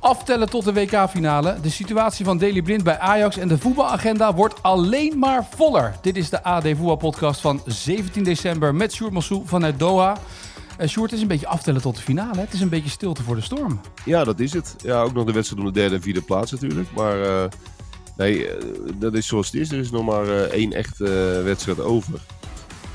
Aftellen 0.00 0.50
tot 0.50 0.64
de 0.64 0.72
WK-finale. 0.72 1.56
De 1.62 1.70
situatie 1.70 2.24
van 2.24 2.38
Daley 2.38 2.62
Blind 2.62 2.84
bij 2.84 2.98
Ajax 2.98 3.36
en 3.36 3.48
de 3.48 3.58
voetbalagenda 3.58 4.34
wordt 4.34 4.62
alleen 4.62 5.18
maar 5.18 5.46
voller. 5.54 5.94
Dit 6.02 6.16
is 6.16 6.30
de 6.30 6.42
AD 6.42 6.62
Voetbalpodcast 6.62 7.40
van 7.40 7.62
17 7.66 8.24
december 8.24 8.74
met 8.74 8.92
Sjoerd 8.92 9.12
Massou 9.12 9.42
vanuit 9.44 9.78
Doha. 9.78 10.16
Uh, 10.80 10.86
Sjoerd, 10.86 11.12
is 11.12 11.20
een 11.20 11.26
beetje 11.26 11.46
aftellen 11.46 11.80
tot 11.80 11.96
de 11.96 12.02
finale. 12.02 12.40
Het 12.40 12.52
is 12.52 12.60
een 12.60 12.68
beetje 12.68 12.90
stilte 12.90 13.22
voor 13.22 13.34
de 13.34 13.40
storm. 13.40 13.80
Ja, 14.04 14.24
dat 14.24 14.40
is 14.40 14.52
het. 14.52 14.74
Ja, 14.82 15.02
ook 15.02 15.12
nog 15.12 15.24
de 15.24 15.32
wedstrijd 15.32 15.62
om 15.62 15.72
de 15.72 15.80
derde 15.80 15.94
en 15.94 16.02
vierde 16.02 16.22
plaats 16.22 16.52
natuurlijk. 16.52 16.88
Maar 16.94 17.20
uh, 17.20 17.44
nee, 18.16 18.38
uh, 18.38 18.52
dat 18.94 19.14
is 19.14 19.26
zoals 19.26 19.46
het 19.46 19.60
is. 19.60 19.70
Er 19.70 19.78
is 19.78 19.90
nog 19.90 20.04
maar 20.04 20.28
één 20.50 20.72
echte 20.72 21.40
wedstrijd 21.44 21.80
over. 21.80 22.20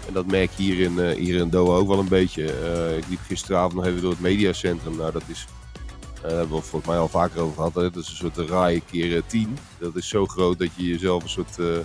En 0.07 0.13
dat 0.13 0.25
merk 0.25 0.49
je 0.55 0.63
hier 0.63 0.79
in, 0.79 0.99
hier 1.17 1.35
in 1.35 1.49
Doha 1.49 1.77
ook 1.77 1.87
wel 1.87 1.99
een 1.99 2.07
beetje. 2.07 2.43
ik 2.97 3.07
liep 3.09 3.19
gisteravond 3.27 3.73
nog 3.73 3.85
even 3.85 4.01
door 4.01 4.11
het 4.11 4.19
mediacentrum. 4.19 4.95
Nou, 4.95 5.11
dat 5.11 5.23
is 5.27 5.45
daar 6.27 6.37
hebben 6.37 6.55
we 6.55 6.61
het 6.61 6.65
volgens 6.65 6.91
mij 6.91 6.99
al 6.99 7.07
vaker 7.07 7.41
over 7.41 7.55
gehad. 7.55 7.73
Hè? 7.73 7.81
Dat 7.81 7.95
is 8.03 8.09
een 8.09 8.15
soort 8.15 8.37
raai 8.37 8.83
keer 8.85 9.25
10. 9.25 9.57
Dat 9.79 9.95
is 9.95 10.07
zo 10.07 10.25
groot 10.25 10.59
dat 10.59 10.69
je 10.75 10.87
jezelf 10.87 11.23
een 11.23 11.29
soort 11.29 11.57
uh, 11.57 11.77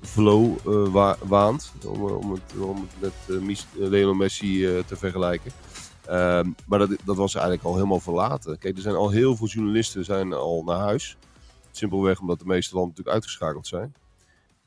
flow 0.00 0.56
uh, 0.68 0.92
wa 0.92 1.16
waant. 1.22 1.72
Om, 1.86 2.02
om, 2.02 2.32
het, 2.32 2.60
om 2.60 2.88
het 2.90 3.40
met 3.40 3.66
Lionel 3.90 4.14
Messi 4.14 4.82
te 4.86 4.96
vergelijken. 4.96 5.52
Ehm, 6.06 6.50
maar 6.66 6.78
dat, 6.78 6.90
dat 7.04 7.16
was 7.16 7.34
eigenlijk 7.34 7.64
al 7.64 7.74
helemaal 7.74 8.00
verlaten. 8.00 8.58
Kijk, 8.58 8.76
er 8.76 8.82
zijn 8.82 8.94
al 8.94 9.10
heel 9.10 9.36
veel 9.36 9.46
journalisten 9.46 10.04
zijn 10.04 10.32
al 10.32 10.62
naar 10.64 10.78
huis. 10.78 11.16
Simpelweg 11.70 12.20
omdat 12.20 12.38
de 12.38 12.46
meeste 12.46 12.74
landen 12.74 12.90
natuurlijk 12.90 13.16
uitgeschakeld 13.16 13.66
zijn. 13.66 13.94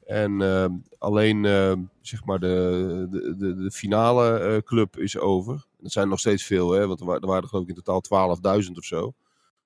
En 0.06 0.40
uh, 0.40 0.66
alleen 0.98 1.44
uh, 1.44 1.74
zeg 2.02 2.26
maar 2.26 2.40
de, 2.40 3.08
de, 3.12 3.56
de, 3.56 3.72
finale 3.72 4.62
club 4.66 4.98
is 4.98 5.18
over. 5.18 5.66
Dat 5.86 5.94
zijn 5.94 6.10
nog 6.10 6.20
steeds 6.20 6.44
veel, 6.44 6.72
hè, 6.72 6.88
want 6.88 7.00
er, 7.00 7.06
waren, 7.06 7.42
er 7.42 7.48
geloof 7.48 7.64
ik 7.64 7.70
in 7.70 7.84
totaal 7.84 8.38
12.000 8.64 8.72
of 8.72 8.84
zo 8.84 9.14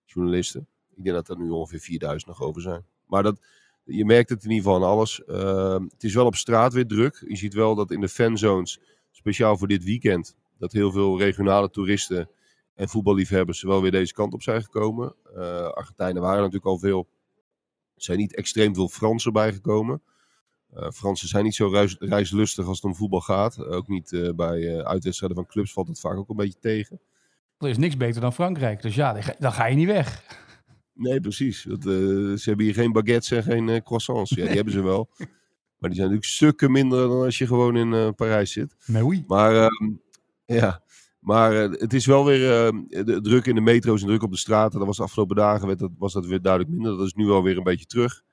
journalisten. 0.06 0.68
Ik 0.96 1.04
denk 1.04 1.16
dat 1.16 1.30
er 1.30 1.38
nu 1.38 1.50
ongeveer 1.50 2.00
4.000 2.20 2.26
nog 2.26 2.42
over 2.42 2.62
zijn. 2.62 2.86
Maar 3.06 3.24
dat, 3.24 3.40
je 3.84 4.06
merkt 4.06 4.30
het 4.30 4.44
in 4.44 4.50
ieder 4.50 4.64
geval 4.64 4.84
aan 4.84 4.90
alles. 4.90 5.24
Ehm, 5.26 5.84
het 5.84 6.04
is 6.04 6.14
wel 6.14 6.26
op 6.26 6.36
straat 6.36 6.74
weer 6.74 6.88
druk. 6.88 7.24
Je 7.28 7.36
ziet 7.36 7.54
wel 7.54 7.76
dat 7.76 7.92
in 7.92 8.02
de 8.02 8.10
fanzones, 8.10 8.80
speciaal 9.12 9.58
voor 9.58 9.68
dit 9.68 9.84
weekend, 9.84 10.36
dat 10.58 10.72
heel 10.72 10.92
veel 10.92 11.20
regionale 11.20 11.70
toeristen 11.70 12.30
en 12.74 12.90
voetballiefhebbers 12.90 13.62
wel 13.62 13.82
weer 13.82 13.92
deze 13.92 14.14
kant 14.14 14.34
op 14.34 14.42
zijn 14.42 14.64
gekomen. 14.64 15.16
Uh, 15.36 15.70
Argentijnen 15.70 16.22
waren 16.22 16.40
natuurlijk 16.40 16.66
al 16.66 16.80
veel. 16.80 17.08
Er 17.96 18.04
zijn 18.04 18.18
niet 18.18 18.36
extreem 18.36 18.76
veel 18.76 18.90
Fransen 18.90 19.34
bijgekomen. 19.34 20.02
Uh, 20.78 20.90
Fransen 20.90 21.28
zijn 21.28 21.44
niet 21.44 21.56
zo 21.56 21.68
reis, 21.68 21.96
reislustig 22.00 22.68
als 22.68 22.76
het 22.76 22.86
om 22.86 22.96
voetbal 22.96 23.22
gaat. 23.22 23.58
Uh, 23.58 23.72
ook 23.72 23.88
niet 23.88 24.12
uh, 24.12 24.34
bij 24.34 24.84
uitwedstrijden 24.84 25.38
van 25.38 25.48
clubs 25.48 25.74
valt 25.74 25.88
het 25.88 26.00
vaak 26.00 26.18
ook 26.18 26.30
een 26.30 26.36
beetje 26.36 26.60
tegen. 26.60 27.00
Er 27.58 27.70
is 27.70 27.78
niks 27.78 27.98
beter 27.98 28.22
dan 28.22 28.34
Frankrijk, 28.34 28.82
dus 28.82 28.96
ja, 28.96 29.18
dan 29.40 29.52
ga 29.52 29.66
je 29.66 29.76
niet 29.76 29.88
weg. 29.88 30.24
Nee, 30.94 31.20
precies. 31.20 31.64
Dat, 31.64 31.82
ze 31.84 32.42
hebben 32.44 32.66
hier 32.66 32.74
geen 32.74 32.92
baguettes 32.92 33.32
en 33.32 33.44
geen 33.44 33.84
croissants. 33.84 34.30
Ja, 34.30 34.46
die 34.46 34.56
hebben 34.62 34.74
ze 34.74 34.82
wel. 34.82 35.10
Maar 35.18 35.90
die 35.90 36.00
zijn 36.00 36.10
natuurlijk 36.10 36.26
stukken 36.26 36.72
minder 36.72 37.08
dan 37.08 37.24
als 37.24 37.38
je 37.38 37.48
gewoon 37.48 37.76
in 37.76 38.16
Parijs 38.16 38.52
zit. 38.52 38.76
Oui. 38.88 39.24
Maar 39.28 39.56
ehm, 39.56 39.92
ja, 40.46 40.84
maar 41.20 41.54
het 41.54 41.94
is 41.94 42.06
wel 42.06 42.26
weer 42.26 42.66
ehm, 42.66 43.06
de, 43.06 43.22
druk 43.22 43.46
in 43.46 43.56
de 43.56 43.62
metro's 43.62 44.02
en 44.02 44.08
druk 44.08 44.24
op 44.24 44.32
de 44.32 44.38
straten. 44.38 44.78
Dat 44.78 44.88
was 44.88 44.98
de 44.98 45.04
afgelopen 45.04 45.36
dagen 45.36 45.68
werd 45.68 45.80
dat, 45.80 45.92
was 45.98 46.14
dat 46.14 46.26
weer 46.26 46.42
duidelijk 46.42 46.74
minder. 46.74 46.98
Dat 46.98 47.06
is 47.06 47.14
nu 47.14 47.30
alweer 47.30 47.58
een 47.58 47.64
beetje 47.64 47.86
terug. 47.86 48.24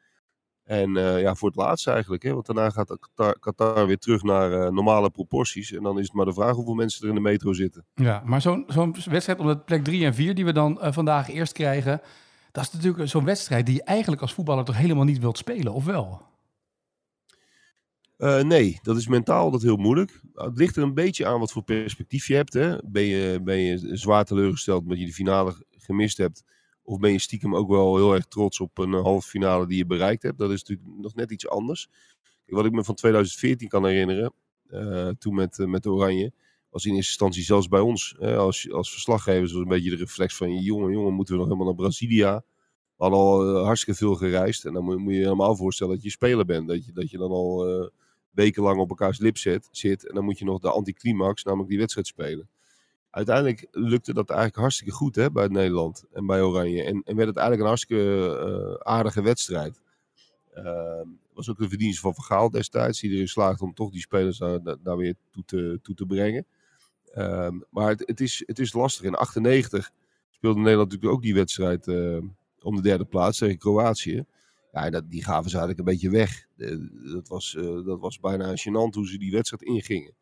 En 0.66 0.96
uh, 0.96 1.20
ja, 1.20 1.34
voor 1.34 1.48
het 1.48 1.56
laatst 1.56 1.88
eigenlijk. 1.88 2.22
Hè? 2.22 2.32
Want 2.32 2.46
daarna 2.46 2.70
gaat 2.70 2.98
Qatar, 2.98 3.38
Qatar 3.38 3.86
weer 3.86 3.98
terug 3.98 4.22
naar 4.22 4.52
uh, 4.52 4.68
normale 4.68 5.10
proporties. 5.10 5.72
En 5.72 5.82
dan 5.82 5.98
is 5.98 6.04
het 6.04 6.12
maar 6.12 6.24
de 6.24 6.32
vraag 6.32 6.54
hoeveel 6.54 6.74
mensen 6.74 7.02
er 7.02 7.08
in 7.08 7.14
de 7.14 7.20
metro 7.20 7.52
zitten. 7.52 7.84
Ja, 7.94 8.22
maar 8.24 8.40
zo'n 8.40 8.64
zo'n 8.66 8.96
wedstrijd 9.10 9.38
om 9.38 9.46
de 9.46 9.58
plek 9.58 9.84
3 9.84 10.04
en 10.04 10.14
4 10.14 10.34
die 10.34 10.44
we 10.44 10.52
dan 10.52 10.78
uh, 10.82 10.92
vandaag 10.92 11.30
eerst 11.30 11.52
krijgen. 11.52 12.00
Dat 12.52 12.64
is 12.64 12.72
natuurlijk 12.72 13.08
zo'n 13.08 13.24
wedstrijd 13.24 13.66
die 13.66 13.74
je 13.74 13.82
eigenlijk 13.82 14.22
als 14.22 14.34
voetballer 14.34 14.64
toch 14.64 14.76
helemaal 14.76 15.04
niet 15.04 15.18
wilt 15.18 15.38
spelen, 15.38 15.72
of 15.72 15.84
wel? 15.84 16.22
nee, 18.42 18.78
dat 18.82 18.96
is 18.96 19.08
mentaal 19.08 19.50
dat 19.50 19.62
heel 19.62 19.76
moeilijk. 19.76 20.20
Het 20.34 20.56
ligt 20.58 20.76
er 20.76 20.82
een 20.82 20.94
beetje 20.94 21.26
aan 21.26 21.40
wat 21.40 21.52
voor 21.52 21.62
perspectief 21.62 22.26
je 22.26 22.34
hebt. 22.34 22.52
Hè? 22.52 22.76
Ben, 22.84 23.02
je, 23.02 23.40
ben 23.42 23.58
je 23.58 23.96
zwaar 23.96 24.24
teleurgesteld 24.24 24.82
omdat 24.82 24.98
je 24.98 25.06
de 25.06 25.12
finale 25.12 25.64
gemist 25.70 26.16
hebt 26.16 26.42
of 26.86 26.98
ben 26.98 27.12
je 27.12 27.18
stiekem 27.18 27.56
ook 27.56 27.68
wel 27.68 27.96
heel 27.96 28.14
erg 28.14 28.26
trots 28.26 28.60
op 28.60 28.78
een 28.78 28.92
halve 28.92 29.28
finale 29.28 29.66
die 29.66 29.76
je 29.76 29.86
bereikt 29.86 30.22
hebt? 30.22 30.38
Dat 30.38 30.50
is 30.50 30.64
natuurlijk 30.64 30.98
nog 30.98 31.14
net 31.14 31.30
iets 31.30 31.48
anders. 31.48 31.88
Wat 32.46 32.64
ik 32.64 32.72
me 32.72 32.84
van 32.84 32.94
2014 32.94 33.68
kan 33.68 33.86
herinneren, 33.86 34.32
uh, 34.70 35.08
toen 35.08 35.34
met, 35.34 35.58
uh, 35.58 35.66
met 35.66 35.86
Oranje, 35.86 36.32
was 36.70 36.84
in 36.84 36.94
eerste 36.94 37.10
instantie 37.10 37.42
zelfs 37.42 37.68
bij 37.68 37.80
ons, 37.80 38.18
als, 38.18 38.72
als 38.72 38.90
verslaggevers, 38.90 39.52
was 39.52 39.62
een 39.62 39.68
beetje 39.68 39.90
de 39.90 39.96
reflex 39.96 40.36
van, 40.36 40.62
jongen, 40.62 40.92
jongen, 40.92 41.12
moeten 41.12 41.34
we 41.34 41.40
nog 41.40 41.48
helemaal 41.48 41.74
naar 41.74 41.82
Brazilia? 41.82 42.44
We 42.96 43.02
hadden 43.02 43.18
al 43.18 43.64
hartstikke 43.64 43.98
veel 43.98 44.14
gereisd 44.14 44.64
en 44.64 44.72
dan 44.72 44.84
moet, 44.84 44.98
moet, 44.98 45.12
je 45.12 45.18
helemaal 45.18 45.56
voorstellen 45.56 45.94
dat 45.94 46.02
je 46.02 46.10
speler 46.10 46.44
bent. 46.44 46.68
Dat 46.68 46.84
je, 46.84 46.92
dat 46.92 47.10
je 47.10 47.18
dan 47.18 47.30
al 47.30 47.90
wekenlang 48.30 48.80
op 48.80 48.88
elkaars 48.88 49.18
lip 49.18 49.38
zit, 49.38 49.68
zit 49.70 50.06
en 50.08 50.14
dan 50.14 50.24
moet 50.24 50.38
je 50.38 50.44
nog 50.44 50.60
de 50.60 50.70
anticlimax, 50.70 51.42
namelijk 51.42 51.68
die 51.68 51.78
wedstrijd 51.78 52.06
spelen 52.06 52.48
uiteindelijk 53.16 53.66
lukte 53.70 54.14
dat 54.14 54.30
eigenlijk 54.30 54.58
hartstikke 54.58 54.92
goed 54.92 55.14
hè, 55.14 55.30
bij 55.30 55.48
Nederland 55.48 56.04
en 56.12 56.26
bij 56.26 56.42
Oranje. 56.42 56.82
En, 56.82 57.02
en 57.04 57.16
werd 57.16 57.28
het 57.28 57.36
eigenlijk 57.36 57.60
een 57.60 57.66
hartstikke 57.66 58.02
uh, 58.46 58.92
aardige 58.92 59.22
wedstrijd. 59.22 59.80
Uh, 60.54 61.00
was 61.32 61.50
ook 61.50 61.58
de 61.58 61.68
verdienste 61.68 62.00
van 62.00 62.14
Vergaal 62.14 62.50
destijds, 62.50 63.00
die 63.00 63.10
erin 63.10 63.28
slaagde 63.28 63.64
om 63.64 63.74
toch 63.74 63.90
die 63.90 64.00
spelers 64.00 64.38
daar, 64.38 64.60
daar 64.82 64.96
weer 64.96 65.14
toe 65.30 65.44
te, 65.44 65.78
toe 65.82 65.94
te 65.94 66.06
brengen. 66.06 66.46
Uh, 67.14 67.48
maar 67.70 67.88
het, 67.88 68.02
het, 68.06 68.20
is, 68.20 68.42
het 68.46 68.58
is 68.58 68.72
lastig. 68.72 69.04
In 69.04 69.14
98 69.14 69.90
speelde 70.30 70.60
Nederland 70.60 70.90
natuurlijk 70.90 71.14
ook 71.14 71.22
die 71.22 71.34
wedstrijd 71.34 71.86
uh, 71.86 72.18
om 72.62 72.76
de 72.76 72.82
derde 72.82 73.04
plaats 73.04 73.38
tegen 73.38 73.58
Kroatië. 73.58 74.24
Ja, 74.72 74.90
dat, 74.90 75.10
die 75.10 75.24
gaven 75.24 75.50
ze 75.50 75.58
eigenlijk 75.58 75.78
een 75.78 75.94
beetje 75.94 76.10
weg. 76.10 76.46
dat, 77.12 77.28
was, 77.28 77.56
dat 77.84 78.00
was 78.00 78.20
bijna 78.20 78.50
gênant 78.50 78.94
hoe 78.94 79.08
ze 79.08 79.18
die 79.18 79.32
wedstrijd 79.32 79.62
ingingen 79.62 80.14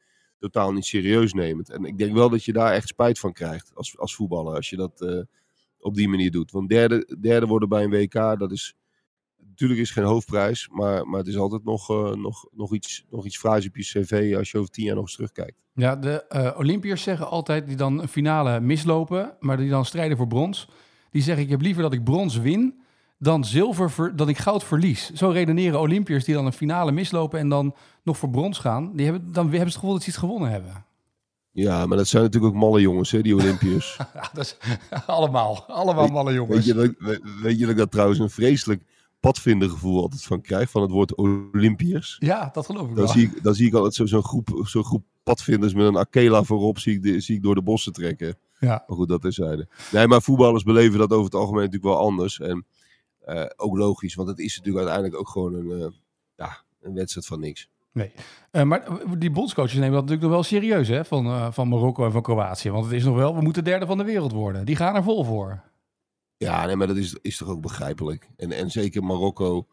totaal 0.51 0.73
niet 0.73 0.85
serieus 0.85 1.33
nemend. 1.33 1.71
En 1.71 1.85
ik 1.85 1.99
denk 1.99 2.13
wel 2.15 2.31
dat 2.31 2.45
je 2.45 2.53
daar 2.53 2.73
echt 2.73 2.89
spijt 2.89 3.19
van 3.19 3.33
krijgt 3.33 3.71
als, 3.75 3.99
als 3.99 4.15
voetballer. 4.15 4.55
Als 4.55 4.71
je 4.71 4.77
dat 4.77 5.01
uh, 5.01 5.21
op 5.79 5.95
die 5.95 6.09
manier 6.09 6.31
doet. 6.31 6.51
Want 6.51 6.69
derde, 6.69 7.17
derde 7.21 7.47
worden 7.47 7.69
bij 7.69 7.85
een 7.85 7.91
WK, 7.91 8.39
dat 8.39 8.53
is. 8.53 8.77
Natuurlijk 9.49 9.81
is 9.81 9.91
geen 9.91 10.05
hoofdprijs, 10.05 10.69
maar, 10.69 11.07
maar 11.07 11.19
het 11.19 11.29
is 11.29 11.37
altijd 11.37 11.65
nog, 11.65 11.91
uh, 11.91 12.13
nog, 12.13 12.47
nog 12.51 12.75
iets, 12.75 13.05
nog 13.11 13.25
iets 13.25 13.39
fraais 13.39 13.67
op 13.67 13.77
je 13.77 13.83
cv 13.83 14.35
als 14.37 14.51
je 14.51 14.59
over 14.59 14.71
tien 14.71 14.85
jaar 14.85 14.95
nog 14.95 15.05
eens 15.05 15.15
terugkijkt. 15.15 15.63
Ja, 15.75 15.97
de 15.97 16.25
uh, 16.29 16.59
Olympiërs 16.59 17.03
zeggen 17.03 17.29
altijd, 17.29 17.67
die 17.67 17.77
dan 17.77 18.01
een 18.01 18.09
finale 18.09 18.61
mislopen, 18.61 19.37
maar 19.41 19.57
die 19.57 19.71
dan 19.71 19.85
strijden 19.85 20.17
voor 20.17 20.27
brons. 20.27 20.69
Die 21.11 21.23
zeggen, 21.23 21.45
ik 21.45 21.51
heb 21.51 21.61
liever 21.61 21.83
dat 21.83 21.93
ik 21.93 22.05
brons 22.05 22.37
win 22.37 22.83
dan 23.19 23.45
zilver 23.45 23.91
ver, 23.91 24.17
dat 24.17 24.29
ik 24.29 24.39
goud 24.39 24.65
verlies. 24.65 25.11
Zo 25.13 25.29
redeneren 25.29 25.81
Olympiërs 25.81 26.25
die 26.25 26.35
dan 26.35 26.47
een 26.47 26.53
finale 26.53 26.93
mislopen 26.93 27.39
en 27.39 27.49
dan 27.49 27.75
nog 28.03 28.19
voor 28.19 28.31
brons 28.31 28.59
gaan. 28.59 28.93
Die 28.95 29.05
hebben, 29.05 29.33
dan 29.33 29.43
hebben 29.43 29.59
ze 29.59 29.65
het 29.65 29.75
gevoel 29.75 29.93
dat 29.93 30.03
ze 30.03 30.09
iets 30.09 30.17
gewonnen 30.17 30.51
hebben. 30.51 30.85
Ja, 31.51 31.87
maar 31.87 31.97
dat 31.97 32.09
zijn 32.09 32.23
natuurlijk 32.23 32.55
ook 32.55 32.61
malle 32.61 32.81
jongens, 32.81 33.11
hè, 33.11 33.23
die 33.23 33.35
Olympiërs. 33.35 33.99
dat 34.33 34.45
is, 34.45 34.57
allemaal, 35.07 35.65
allemaal 35.67 36.09
malle 36.09 36.33
jongens. 36.33 36.57
Weet 36.57 36.65
je, 36.65 36.75
dat, 36.75 37.21
weet 37.43 37.59
je 37.59 37.61
dat 37.61 37.71
ik 37.71 37.77
dat 37.77 37.91
trouwens 37.91 38.19
een 38.19 38.31
vreselijk 38.31 38.83
padvindergevoel 39.21 40.03
altijd 40.03 40.23
van 40.23 40.41
krijg, 40.41 40.71
van 40.71 40.83
het 40.83 40.91
woord 40.91 41.15
Olympiërs? 41.15 42.17
Ja, 42.19 42.51
dat 42.53 42.67
geloof 42.67 42.89
ik 42.89 42.95
dan 42.95 43.05
wel. 43.05 43.13
Zie 43.13 43.23
ik, 43.23 43.43
dan 43.43 43.55
zie 43.55 43.67
ik 43.67 43.75
altijd 43.75 43.95
zo'n 43.95 44.09
zo 44.09 44.23
groep, 44.23 44.63
zo 44.65 44.83
groep 44.83 45.05
padvinders 45.23 45.75
met 45.75 45.87
een 45.87 45.97
Akela 45.97 46.43
voorop, 46.43 46.79
zie 46.79 46.95
ik, 46.95 47.03
de, 47.03 47.21
zie 47.21 47.37
ik 47.37 47.43
door 47.43 47.55
de 47.55 47.63
bossen 47.63 47.93
trekken. 47.93 48.37
Ja. 48.59 48.85
Maar 48.87 48.97
goed, 48.97 49.09
dat 49.09 49.25
is 49.25 49.35
zijde. 49.35 49.69
Nee, 49.93 50.07
maar 50.07 50.23
voetballers 50.23 50.63
beleven 50.63 50.99
dat 50.99 51.13
over 51.13 51.25
het 51.25 51.35
algemeen 51.35 51.65
natuurlijk 51.65 51.85
wel 51.85 51.99
anders. 51.99 52.41
En 52.41 52.67
uh, 53.27 53.45
ook 53.57 53.77
logisch, 53.77 54.15
want 54.15 54.29
het 54.29 54.39
is 54.39 54.57
natuurlijk 54.57 54.87
uiteindelijk 54.87 55.21
ook 55.21 55.29
gewoon 55.29 55.55
een, 55.55 55.81
uh, 55.81 55.87
ja, 56.37 56.63
een 56.81 56.95
wedstrijd 56.95 57.27
van 57.27 57.41
niks. 57.41 57.69
Nee, 57.93 58.13
uh, 58.53 58.63
maar 58.63 58.89
die 59.19 59.31
bondscoaches 59.31 59.75
nemen 59.75 59.93
dat 59.93 60.01
natuurlijk 60.01 60.23
nog 60.23 60.33
wel 60.33 60.43
serieus 60.43 60.89
hè, 60.89 61.05
van, 61.05 61.53
van 61.53 61.69
Marokko 61.69 62.05
en 62.05 62.13
van 62.13 62.23
Kroatië. 62.23 62.71
Want 62.71 62.85
het 62.85 62.95
is 62.95 63.05
nog 63.05 63.17
wel, 63.17 63.35
we 63.35 63.43
moeten 63.43 63.65
derde 63.65 63.87
van 63.87 63.99
de 63.99 64.05
wereld 64.05 64.33
worden. 64.33 64.67
Die 64.67 64.77
gaan 64.77 64.95
er 64.95 65.03
vol 65.03 65.25
voor. 65.25 65.63
Ja, 66.37 66.67
nee, 66.67 66.77
maar 66.77 66.87
dat 66.87 66.97
is, 66.97 67.17
is 67.23 67.37
toch 67.37 67.49
ook 67.49 67.61
begrijpelijk. 67.61 68.31
En, 68.37 68.53
en 68.53 68.71
zeker 68.71 69.05
Marokko, 69.05 69.67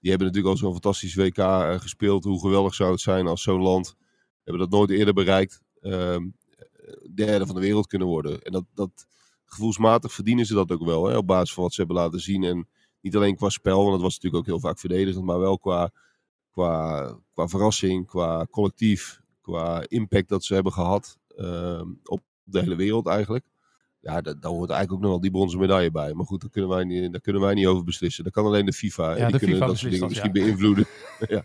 Die 0.00 0.10
hebben 0.10 0.26
natuurlijk 0.26 0.54
al 0.54 0.60
zo'n 0.60 0.72
fantastisch 0.72 1.14
WK 1.14 1.38
eh, 1.38 1.80
gespeeld. 1.80 2.24
Hoe 2.24 2.40
geweldig 2.40 2.74
zou 2.74 2.90
het 2.90 3.00
zijn 3.00 3.26
als 3.26 3.42
zo'n 3.42 3.62
land, 3.62 3.96
hebben 4.44 4.62
dat 4.62 4.78
nooit 4.78 4.90
eerder 4.90 5.14
bereikt, 5.14 5.62
ehm, 5.80 6.26
derde 7.14 7.46
van 7.46 7.54
de 7.54 7.60
wereld 7.60 7.86
kunnen 7.86 8.08
worden. 8.08 8.42
En 8.42 8.52
dat, 8.52 8.64
dat 8.74 9.06
gevoelsmatig 9.44 10.12
verdienen 10.12 10.46
ze 10.46 10.54
dat 10.54 10.72
ook 10.72 10.84
wel, 10.84 11.06
hè, 11.06 11.16
op 11.16 11.26
basis 11.26 11.54
van 11.54 11.62
wat 11.62 11.72
ze 11.72 11.80
hebben 11.80 11.98
laten 11.98 12.20
zien. 12.20 12.44
En 12.44 12.68
niet 13.06 13.16
alleen 13.16 13.36
qua 13.36 13.48
spel, 13.48 13.78
want 13.78 13.90
dat 13.90 14.00
was 14.00 14.14
natuurlijk 14.14 14.42
ook 14.42 14.46
heel 14.46 14.60
vaak 14.60 14.78
verdedigend, 14.78 15.24
maar 15.24 15.38
wel 15.38 15.58
qua, 15.58 15.90
qua, 16.50 17.18
qua 17.34 17.48
verrassing, 17.48 18.06
qua 18.06 18.46
collectief, 18.50 19.20
qua 19.40 19.84
impact 19.88 20.28
dat 20.28 20.44
ze 20.44 20.54
hebben 20.54 20.72
gehad 20.72 21.18
ehm, 21.36 21.88
op 22.04 22.20
de 22.42 22.60
hele 22.60 22.76
wereld 22.76 23.06
eigenlijk. 23.06 23.44
Ja, 24.00 24.20
daar, 24.20 24.40
daar 24.40 24.50
hoort 24.50 24.70
eigenlijk 24.70 24.92
ook 24.92 25.00
nog 25.00 25.10
wel 25.10 25.20
die 25.20 25.30
bronzen 25.30 25.60
medaille 25.60 25.90
bij. 25.90 26.14
Maar 26.14 26.26
goed, 26.26 26.40
daar 26.40 26.50
kunnen 26.50 26.70
wij 26.70 26.84
niet, 26.84 27.12
daar 27.12 27.20
kunnen 27.20 27.42
wij 27.42 27.54
niet 27.54 27.66
over 27.66 27.84
beslissen. 27.84 28.24
Dat 28.24 28.32
kan 28.32 28.44
alleen 28.44 28.66
de 28.66 28.72
FIFA. 28.72 29.02
Ja, 29.02 29.16
en 29.16 29.16
die 29.16 29.32
de 29.32 29.38
kunnen 29.38 29.56
FIFA 29.56 29.66
dat 29.66 29.78
soort 29.78 29.92
dingen 29.92 30.08
misschien 30.08 30.32
beïnvloeden. 30.32 30.86
ja. 31.28 31.44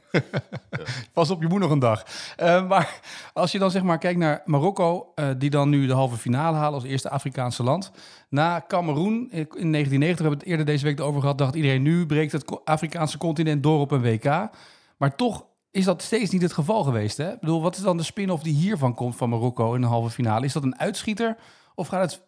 Pas 1.13 1.29
op, 1.29 1.41
je 1.41 1.47
moet 1.47 1.59
nog 1.59 1.71
een 1.71 1.79
dag. 1.79 2.05
Eh, 2.35 2.67
maar 2.67 2.99
als 3.33 3.51
je 3.51 3.59
dan 3.59 3.71
zeg 3.71 3.83
maar 3.83 3.97
kijkt 3.97 4.19
naar 4.19 4.41
Marokko, 4.45 5.11
eh, 5.15 5.29
die 5.37 5.49
dan 5.49 5.69
nu 5.69 5.87
de 5.87 5.93
halve 5.93 6.17
finale 6.17 6.57
halen 6.57 6.73
als 6.73 6.83
eerste 6.83 7.09
Afrikaanse 7.09 7.63
land. 7.63 7.91
Na 8.29 8.63
Cameroen 8.67 9.31
in 9.31 9.71
1990, 9.71 10.17
we 10.17 10.21
hebben 10.21 10.39
het 10.39 10.47
eerder 10.47 10.65
deze 10.65 10.85
week 10.85 11.01
over 11.01 11.21
gehad, 11.21 11.37
dacht 11.37 11.55
iedereen 11.55 11.81
nu 11.81 12.05
breekt 12.05 12.31
het 12.31 12.65
Afrikaanse 12.65 13.17
continent 13.17 13.63
door 13.63 13.79
op 13.79 13.91
een 13.91 14.01
WK. 14.01 14.49
Maar 14.97 15.15
toch 15.15 15.45
is 15.71 15.85
dat 15.85 16.01
steeds 16.01 16.31
niet 16.31 16.41
het 16.41 16.53
geval 16.53 16.83
geweest. 16.83 17.17
Hè? 17.17 17.31
Ik 17.31 17.39
bedoel, 17.39 17.61
wat 17.61 17.75
is 17.75 17.81
dan 17.81 17.97
de 17.97 18.03
spin-off 18.03 18.43
die 18.43 18.53
hiervan 18.53 18.93
komt 18.93 19.15
van 19.15 19.29
Marokko 19.29 19.73
in 19.73 19.81
de 19.81 19.87
halve 19.87 20.09
finale? 20.09 20.45
Is 20.45 20.53
dat 20.53 20.63
een 20.63 20.79
uitschieter 20.79 21.37
of 21.75 21.87
gaat 21.87 22.11
het, 22.11 22.21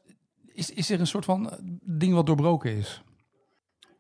is, 0.53 0.69
is 0.69 0.89
er 0.89 1.00
een 1.00 1.07
soort 1.07 1.25
van 1.25 1.50
eh, 1.50 1.57
ding 1.83 2.13
wat 2.13 2.25
doorbroken 2.25 2.75
is? 2.75 3.03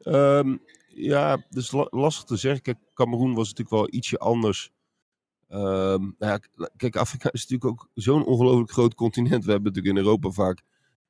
Ehm, 0.01 0.57
ja, 0.87 1.45
dus 1.49 1.71
la- 1.71 1.87
lastig 1.89 2.23
te 2.23 2.35
zeggen. 2.35 2.61
Kijk, 2.61 2.77
Cameroen 2.93 3.33
was 3.33 3.49
natuurlijk 3.49 3.69
wel 3.69 3.87
ietsje 3.93 4.17
anders. 4.19 4.71
Nou 5.47 6.13
ja, 6.17 6.39
kijk, 6.77 6.95
Afrika 6.95 7.31
is 7.31 7.47
natuurlijk 7.47 7.71
ook 7.71 7.89
zo'n 7.93 8.25
ongelooflijk 8.25 8.71
groot 8.71 8.93
continent. 8.95 9.45
We 9.45 9.51
hebben 9.51 9.71
natuurlijk 9.73 9.97
in 9.97 10.03
Europa 10.05 10.29
vaak 10.29 10.61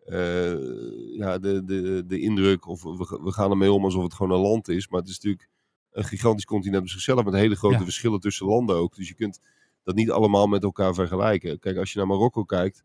eh, 0.06 1.18
ja, 1.18 1.38
de, 1.38 1.64
de, 1.66 2.04
de 2.08 2.20
indruk, 2.20 2.68
of 2.68 2.84
we, 2.84 3.20
we 3.24 3.32
gaan 3.32 3.52
ermee 3.52 3.72
om 3.72 3.84
alsof 3.84 4.04
het 4.04 4.14
gewoon 4.14 4.32
een 4.38 4.44
land 4.44 4.68
is. 4.68 4.88
Maar 4.88 5.00
het 5.00 5.10
is 5.10 5.16
natuurlijk 5.16 5.50
een 5.92 6.04
gigantisch 6.04 6.46
continent 6.46 6.82
op 6.84 6.90
zichzelf 6.90 7.24
met 7.24 7.34
hele 7.34 7.56
grote 7.56 7.78
Ja. 7.78 7.84
verschillen 7.84 8.20
tussen 8.20 8.46
landen 8.46 8.76
ook. 8.76 8.96
Dus 8.96 9.08
je 9.08 9.14
kunt 9.16 9.40
dat 9.84 9.96
niet 9.96 10.12
allemaal 10.12 10.48
met 10.48 10.64
elkaar 10.64 10.94
vergelijken. 10.94 11.60
Kijk, 11.60 11.78
als 11.78 11.92
je 11.92 11.98
naar 11.98 12.08
Marokko 12.08 12.44
kijkt, 12.44 12.84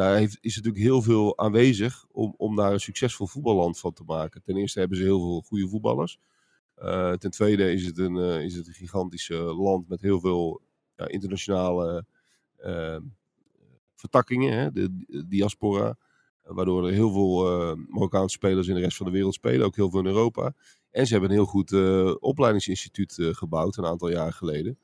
daar 0.00 0.16
heeft, 0.16 0.38
is 0.40 0.56
natuurlijk 0.56 0.84
heel 0.84 1.02
veel 1.02 1.38
aanwezig 1.38 2.04
om, 2.10 2.34
om 2.36 2.56
daar 2.56 2.72
een 2.72 2.80
succesvol 2.80 3.26
voetballand 3.26 3.78
van 3.78 3.92
te 3.92 4.02
maken. 4.06 4.42
Ten 4.42 4.56
eerste 4.56 4.78
hebben 4.78 4.98
ze 4.98 5.02
heel 5.02 5.20
veel 5.20 5.40
goede 5.40 5.68
voetballers. 5.68 6.18
Eh, 6.74 7.12
ten 7.12 7.30
tweede 7.30 7.72
is 7.72 7.86
het 7.86 7.98
een, 7.98 8.16
eh, 8.16 8.44
is 8.44 8.54
het 8.54 8.66
een 8.66 8.72
gigantisch 8.72 9.30
eh, 9.30 9.58
land 9.60 9.88
met 9.88 10.00
heel 10.00 10.20
veel 10.20 10.60
internationale 11.06 12.04
eh, 12.56 12.96
vertakkingen, 13.94 14.58
hè, 14.58 14.72
de, 14.72 15.24
diaspora. 15.28 15.96
Waardoor 16.42 16.86
er 16.86 16.92
heel 16.92 17.12
veel 17.12 17.76
Marokkaanse 17.76 18.36
spelers 18.36 18.68
in 18.68 18.74
de 18.74 18.80
rest 18.80 18.96
van 18.96 19.06
de 19.06 19.12
wereld 19.12 19.34
spelen, 19.34 19.66
ook 19.66 19.76
heel 19.76 19.90
veel 19.90 20.00
in 20.00 20.06
Europa. 20.06 20.52
En 20.90 21.06
ze 21.06 21.12
hebben 21.12 21.30
een 21.30 21.36
heel 21.36 21.46
goed 21.46 21.72
opleidingsinstituut 22.20 23.18
gebouwd 23.20 23.76
een 23.76 23.86
aantal 23.86 24.10
jaar 24.10 24.32
geleden. 24.32 24.78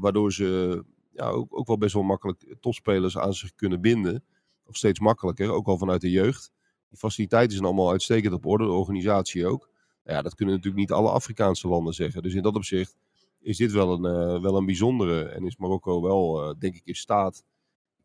Waardoor 0.00 0.32
ze 0.32 0.84
ja, 1.16 1.28
ook, 1.28 1.58
ook 1.58 1.66
wel 1.66 1.78
best 1.78 1.94
wel 1.94 2.02
makkelijk 2.02 2.56
topspelers 2.60 3.18
aan 3.18 3.34
zich 3.34 3.54
kunnen 3.54 3.80
binden. 3.80 4.24
Of 4.66 4.76
steeds 4.76 5.00
makkelijker, 5.00 5.50
ook 5.50 5.66
al 5.66 5.78
vanuit 5.78 6.00
de 6.00 6.10
jeugd. 6.10 6.52
Die 6.88 6.98
faciliteiten 6.98 7.52
zijn 7.52 7.64
allemaal 7.66 7.90
uitstekend 7.90 8.34
op 8.34 8.46
orde, 8.46 8.64
de 8.64 8.70
organisatie 8.70 9.46
ook. 9.46 9.68
Nou 10.04 10.16
ja, 10.16 10.22
dat 10.22 10.34
kunnen 10.34 10.54
natuurlijk 10.54 10.80
niet 10.80 10.92
alle 10.92 11.10
Afrikaanse 11.10 11.68
landen 11.68 11.94
zeggen. 11.94 12.22
Dus 12.22 12.34
in 12.34 12.42
dat 12.42 12.54
opzicht 12.54 12.96
is 13.40 13.56
dit 13.56 13.72
wel 13.72 13.92
een, 13.92 14.04
eh, 14.04 14.42
wel 14.42 14.56
een 14.56 14.66
bijzondere. 14.66 15.22
En 15.24 15.46
is 15.46 15.56
Marokko 15.56 16.02
wel, 16.02 16.42
eh, 16.42 16.54
denk 16.58 16.74
ik, 16.74 16.82
in 16.84 16.94
staat. 16.94 17.44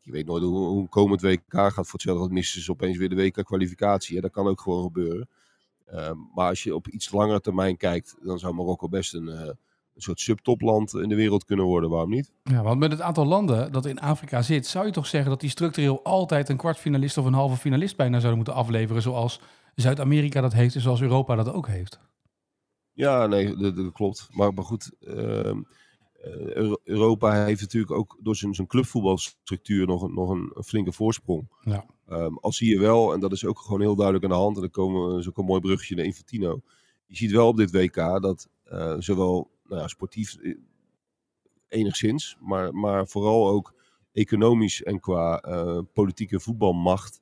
Je 0.00 0.12
weet 0.12 0.26
nooit 0.26 0.42
hoe, 0.42 0.66
hoe 0.66 0.88
komend 0.88 1.20
WK 1.20 1.42
gaat. 1.46 1.74
Voor 1.74 1.92
hetzelfde 1.92 2.22
wat 2.22 2.30
missen 2.30 2.62
ze 2.62 2.70
opeens 2.70 2.96
weer 2.96 3.08
de 3.08 3.14
WK-kwalificatie. 3.16 4.20
Dat 4.20 4.30
kan 4.30 4.46
ook 4.46 4.60
gewoon 4.60 4.82
gebeuren. 4.82 5.28
Ehm, 5.86 6.16
maar 6.34 6.48
als 6.48 6.62
je 6.62 6.74
op 6.74 6.88
iets 6.88 7.12
langere 7.12 7.40
termijn 7.40 7.76
kijkt, 7.76 8.16
dan 8.22 8.38
zou 8.38 8.54
Marokko 8.54 8.88
best 8.88 9.14
een, 9.14 9.28
eh, 9.28 9.50
een 9.94 10.02
soort 10.02 10.20
subtopland 10.20 10.94
in 10.94 11.08
de 11.08 11.14
wereld 11.14 11.44
kunnen 11.44 11.64
worden. 11.64 11.90
Waarom 11.90 12.10
niet? 12.10 12.32
Ja, 12.42 12.62
want 12.62 12.78
met 12.78 12.90
het 12.90 13.00
aantal 13.00 13.26
landen 13.26 13.72
dat 13.72 13.86
in 13.86 14.00
Afrika 14.00 14.42
zit, 14.42 14.66
zou 14.66 14.86
je 14.86 14.92
toch 14.92 15.06
zeggen 15.06 15.30
dat 15.30 15.40
die 15.40 15.50
structureel 15.50 16.02
altijd 16.02 16.48
een 16.48 16.56
kwartfinalist 16.56 17.18
of 17.18 17.24
een 17.24 17.32
halve 17.32 17.56
finalist 17.56 17.96
bijna 17.96 18.18
zouden 18.18 18.36
moeten 18.36 18.54
afleveren, 18.54 19.02
zoals 19.02 19.40
Zuid-Amerika 19.74 20.40
dat 20.40 20.52
heeft 20.52 20.74
en 20.74 20.80
zoals 20.80 21.00
Europa 21.00 21.34
dat 21.34 21.52
ook 21.52 21.66
heeft. 21.66 22.00
Ja, 22.92 23.26
nee, 23.26 23.56
dat, 23.56 23.76
dat 23.76 23.92
klopt. 23.92 24.28
Maar, 24.30 24.54
maar 24.54 24.64
goed, 24.64 24.90
ehm, 25.00 25.62
eh, 26.12 26.54
Euro- 26.54 26.80
Europa 26.84 27.44
heeft 27.44 27.60
natuurlijk 27.60 27.92
ook 27.92 28.18
door 28.20 28.36
zijn, 28.36 28.54
zijn 28.54 28.66
clubvoetbalstructuur 28.66 29.86
nog, 29.86 30.02
een, 30.02 30.14
nog 30.14 30.30
een, 30.30 30.52
flinke 30.64 30.92
voorsprong. 30.92 31.48
Ja. 31.60 31.86
Ehm, 32.06 32.34
al 32.34 32.52
zie 32.52 32.70
je 32.70 32.80
wel, 32.80 33.12
en 33.12 33.20
dat 33.20 33.32
is 33.32 33.44
ook 33.44 33.58
gewoon 33.58 33.80
heel 33.80 33.94
duidelijk 33.94 34.24
aan 34.24 34.30
de 34.30 34.36
hand, 34.36 34.54
en 34.54 34.60
dan 34.60 34.70
komen 34.70 35.16
we, 35.16 35.30
een 35.34 35.44
mooi 35.44 35.60
bruggetje 35.60 35.96
naar 35.96 36.04
Infantino. 36.04 36.60
Je 37.06 37.16
ziet 37.16 37.30
wel 37.30 37.48
op 37.48 37.56
dit 37.56 37.70
WK 37.70 37.94
dat 37.94 38.48
eh, 38.64 38.94
zowel 38.98 39.50
nou 39.72 39.84
ja, 39.84 39.88
sportief 39.88 40.36
eh, 40.36 40.54
enigszins, 41.68 42.36
maar, 42.40 42.74
maar 42.74 43.06
vooral 43.08 43.48
ook 43.48 43.74
economisch 44.12 44.82
en 44.82 45.00
qua 45.00 45.40
eh, 45.40 45.78
politieke 45.92 46.40
voetbalmacht, 46.40 47.20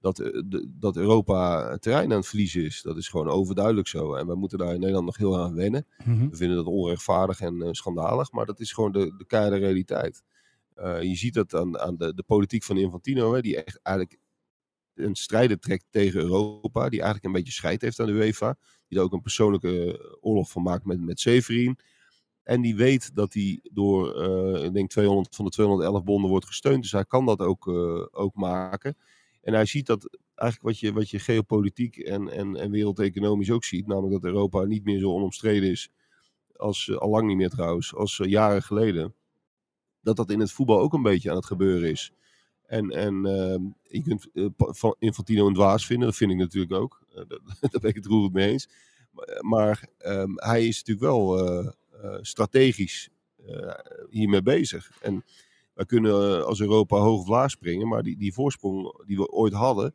dat, 0.00 0.18
eh, 0.18 0.42
de- 0.46 0.70
dat 0.78 0.96
Europa 0.96 1.76
terrein 1.78 2.10
aan 2.10 2.18
het 2.18 2.26
verliezen 2.26 2.64
is. 2.64 2.82
Dat 2.82 2.96
is 2.96 3.08
gewoon 3.08 3.28
overduidelijk 3.28 3.88
zo. 3.88 4.14
En 4.14 4.26
we 4.26 4.34
moeten 4.34 4.58
daar 4.58 4.72
in 4.74 4.78
Nederland 4.80 5.06
nog 5.06 5.16
heel 5.16 5.38
aan 5.40 5.54
wennen. 5.54 5.86
Mhm. 6.04 6.28
We 6.28 6.36
vinden 6.36 6.56
dat 6.56 6.66
onrechtvaardig 6.66 7.40
en 7.40 7.74
schandalig, 7.74 8.32
maar 8.32 8.46
dat 8.46 8.60
is 8.60 8.72
gewoon 8.72 8.92
de, 8.92 9.14
de 9.16 9.26
keiharde 9.26 9.56
realiteit. 9.56 10.22
Je 11.00 11.14
ziet 11.14 11.34
dat 11.34 11.54
aan, 11.54 11.78
aan 11.78 11.96
de, 11.96 12.14
de 12.14 12.22
politiek 12.22 12.62
van 12.62 12.76
Infantino, 12.76 13.34
hè, 13.34 13.40
die 13.40 13.64
echt 13.64 13.80
eigenlijk 13.82 14.18
een 14.98 15.14
strijder 15.14 15.58
trekt 15.58 15.84
tegen 15.90 16.20
Europa, 16.20 16.88
die 16.88 17.00
eigenlijk 17.00 17.24
een 17.24 17.32
beetje 17.32 17.52
scheid 17.52 17.80
heeft 17.82 18.00
aan 18.00 18.06
de 18.06 18.12
UEFA, 18.12 18.56
die 18.88 18.98
er 18.98 19.04
ook 19.04 19.12
een 19.12 19.20
persoonlijke 19.20 19.98
eh, 19.98 20.16
oorlog 20.20 20.50
van 20.50 20.62
maakt 20.62 20.84
met, 20.84 21.00
met 21.00 21.20
Severin. 21.20 21.78
En 22.42 22.60
die 22.60 22.76
weet 22.76 23.14
dat 23.14 23.32
hij 23.32 23.60
door, 23.62 24.22
eh, 24.22 24.64
ik 24.64 24.72
denk 24.72 24.90
200 24.90 25.36
van 25.36 25.44
de 25.44 25.50
211 25.50 26.04
bonden 26.04 26.30
wordt 26.30 26.46
gesteund, 26.46 26.82
dus 26.82 26.92
hij 26.92 27.04
kan 27.04 27.26
dat 27.26 27.40
ook, 27.40 27.68
eh, 27.68 28.06
ook 28.10 28.34
maken. 28.34 28.96
En 29.42 29.54
hij 29.54 29.66
ziet 29.66 29.86
dat 29.86 30.18
eigenlijk 30.34 30.70
wat 30.70 30.78
je, 30.78 30.92
wat 30.92 31.10
je 31.10 31.18
geopolitiek 31.18 31.96
en, 31.96 32.28
en, 32.28 32.56
en 32.56 32.70
wereldeconomisch 32.70 33.50
ook 33.50 33.64
ziet, 33.64 33.86
namelijk 33.86 34.12
dat 34.12 34.32
Europa 34.32 34.64
niet 34.64 34.84
meer 34.84 34.98
zo 34.98 35.12
onomstreden 35.12 35.70
is 35.70 35.90
als, 36.56 36.98
al 36.98 37.10
lang 37.10 37.26
niet 37.26 37.36
meer 37.36 37.48
trouwens, 37.48 37.94
als 37.94 38.16
jaren 38.16 38.62
geleden. 38.62 39.14
Dat 40.00 40.16
dat 40.16 40.30
in 40.30 40.40
het 40.40 40.52
voetbal 40.52 40.80
ook 40.80 40.92
een 40.92 41.02
beetje 41.02 41.30
aan 41.30 41.36
het 41.36 41.46
gebeuren 41.46 41.90
is. 41.90 42.12
En, 42.68 42.90
en 42.90 43.14
uh, 43.26 43.70
je 43.82 44.02
kunt 44.02 44.28
uh, 44.32 44.46
van 44.56 44.96
Infantino 44.98 45.46
een 45.46 45.54
dwaas 45.54 45.86
vinden, 45.86 46.06
dat 46.06 46.16
vind 46.16 46.30
ik 46.30 46.36
natuurlijk 46.36 46.72
ook. 46.72 46.96
Uh, 47.18 47.24
daar 47.60 47.80
ben 47.80 47.90
ik 47.90 47.94
het 47.94 48.06
roerend 48.06 48.32
mee 48.32 48.50
eens. 48.50 48.68
Maar, 49.10 49.38
maar 49.40 49.88
um, 50.06 50.32
hij 50.36 50.66
is 50.66 50.76
natuurlijk 50.76 51.06
wel 51.06 51.48
uh, 51.62 51.68
strategisch 52.20 53.08
hiermee 54.10 54.42
bezig. 54.42 54.90
En 55.00 55.24
wij 55.74 55.84
kunnen 55.84 56.46
als 56.46 56.60
Europa 56.60 56.96
hoog 56.96 57.28
of 57.28 57.50
springen, 57.50 57.88
maar 57.88 58.02
die, 58.02 58.16
die 58.16 58.32
voorsprong 58.32 59.04
die 59.06 59.16
we 59.16 59.30
ooit 59.30 59.52
hadden, 59.52 59.94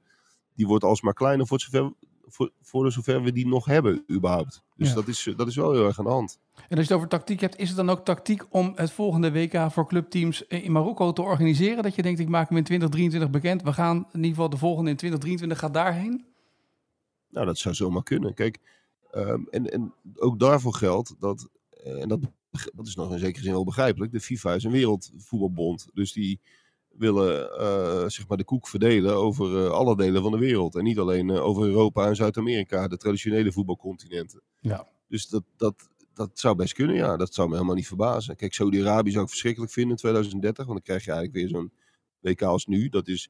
die 0.56 0.68
wordt 0.68 0.84
alsmaar 0.84 1.14
kleiner 1.14 1.48
voor, 1.48 1.60
zover, 1.60 1.94
voor, 2.34 2.52
voor 2.62 2.92
zover 2.92 3.24
we 3.24 3.32
die 3.32 3.48
nog 3.48 3.66
hebben 3.66 4.04
überhaupt. 4.12 4.64
Dus 4.76 4.90
ja. 4.90 4.96
dat, 4.96 5.08
is, 5.08 5.34
dat 5.36 5.48
is 5.48 5.56
wel 5.56 5.72
heel 5.72 5.86
erg 5.86 6.00
aan 6.00 6.06
de 6.06 6.12
hand. 6.12 6.40
En 6.56 6.62
als 6.62 6.70
je 6.70 6.82
het 6.82 6.92
over 6.92 7.08
tactiek 7.08 7.40
hebt, 7.40 7.58
is 7.58 7.68
het 7.68 7.78
dan 7.78 7.90
ook 7.90 8.06
tactiek 8.06 8.44
om 8.50 8.72
het 8.76 8.92
volgende 8.92 9.32
WK 9.32 9.72
voor 9.72 9.88
clubteams 9.88 10.42
in 10.48 10.72
Marokko 10.72 11.14
te 11.14 11.22
organiseren? 11.22 11.84
Dat 11.84 11.96
je 11.96 12.02
denkt, 12.02 12.20
ik 12.20 12.28
maak 12.28 12.50
hem 12.50 12.58
in 12.58 12.64
2023 12.64 13.42
bekend. 13.42 13.62
We 13.62 13.74
gaan 13.74 13.98
in 13.98 14.06
ieder 14.14 14.30
geval 14.30 14.50
de 14.50 14.58
volgende 14.58 14.90
in 14.90 14.96
2023 14.96 15.60
gaat 15.60 15.74
daarheen? 15.74 16.26
Nou, 17.30 17.46
dat 17.46 17.58
zou 17.58 17.76
zomaar 17.76 18.04
kunnen. 18.04 18.34
Kijk, 18.34 18.60
um, 19.16 19.48
en, 19.50 19.72
en 19.72 19.94
ook 20.16 20.40
daarvoor 20.40 20.74
geldt 20.74 21.16
dat, 21.20 21.50
en 21.84 22.08
dat, 22.08 22.20
dat 22.74 22.88
is 22.88 22.96
nog 22.96 23.12
in 23.12 23.20
zekere 23.20 23.44
zin 23.44 23.54
wel 23.54 23.64
begrijpelijk, 23.64 24.12
de 24.12 24.20
FIFA 24.20 24.54
is 24.54 24.64
een 24.64 24.72
wereldvoetbalbond. 24.72 25.88
Dus 25.94 26.14
die 26.14 26.40
willen 26.98 27.50
uh, 27.60 28.10
zeg 28.10 28.28
maar 28.28 28.38
de 28.38 28.44
koek 28.44 28.68
verdelen 28.68 29.16
over 29.16 29.64
uh, 29.64 29.70
alle 29.70 29.96
delen 29.96 30.22
van 30.22 30.32
de 30.32 30.38
wereld. 30.38 30.76
En 30.76 30.84
niet 30.84 31.00
alleen 31.00 31.30
uh, 31.30 31.46
over 31.46 31.64
Europa 31.64 32.08
en 32.08 32.16
Zuid-Amerika, 32.16 32.88
de 32.88 32.98
traditionele 32.98 33.52
voetbalcontinenten. 33.52 34.42
Ja. 34.60 34.88
Dus 35.08 35.28
dat, 35.28 35.44
dat, 35.58 35.90
dat 36.14 36.30
zou 36.34 36.56
best 36.56 36.74
kunnen, 36.74 36.96
ja. 36.96 37.18
Dat 37.18 37.34
zou 37.34 37.48
me 37.48 37.54
helemaal 37.54 37.76
niet 37.76 37.88
verbazen. 37.88 38.36
Kijk, 38.36 38.54
Saudi-Arabië 38.54 39.12
zou 39.12 39.24
ik 39.24 39.30
verschrikkelijk 39.30 39.72
vinden 39.72 39.92
in 39.92 39.98
2030. 39.98 40.66
Want 40.66 40.78
dan 40.78 40.88
krijg 40.88 41.06
je 41.06 41.12
eigenlijk 41.12 41.40
weer 41.40 41.60
zo'n 41.60 41.72
WK 42.20 42.42
als 42.42 42.66
nu. 42.66 42.90
Dat 42.90 43.08
is 43.08 43.30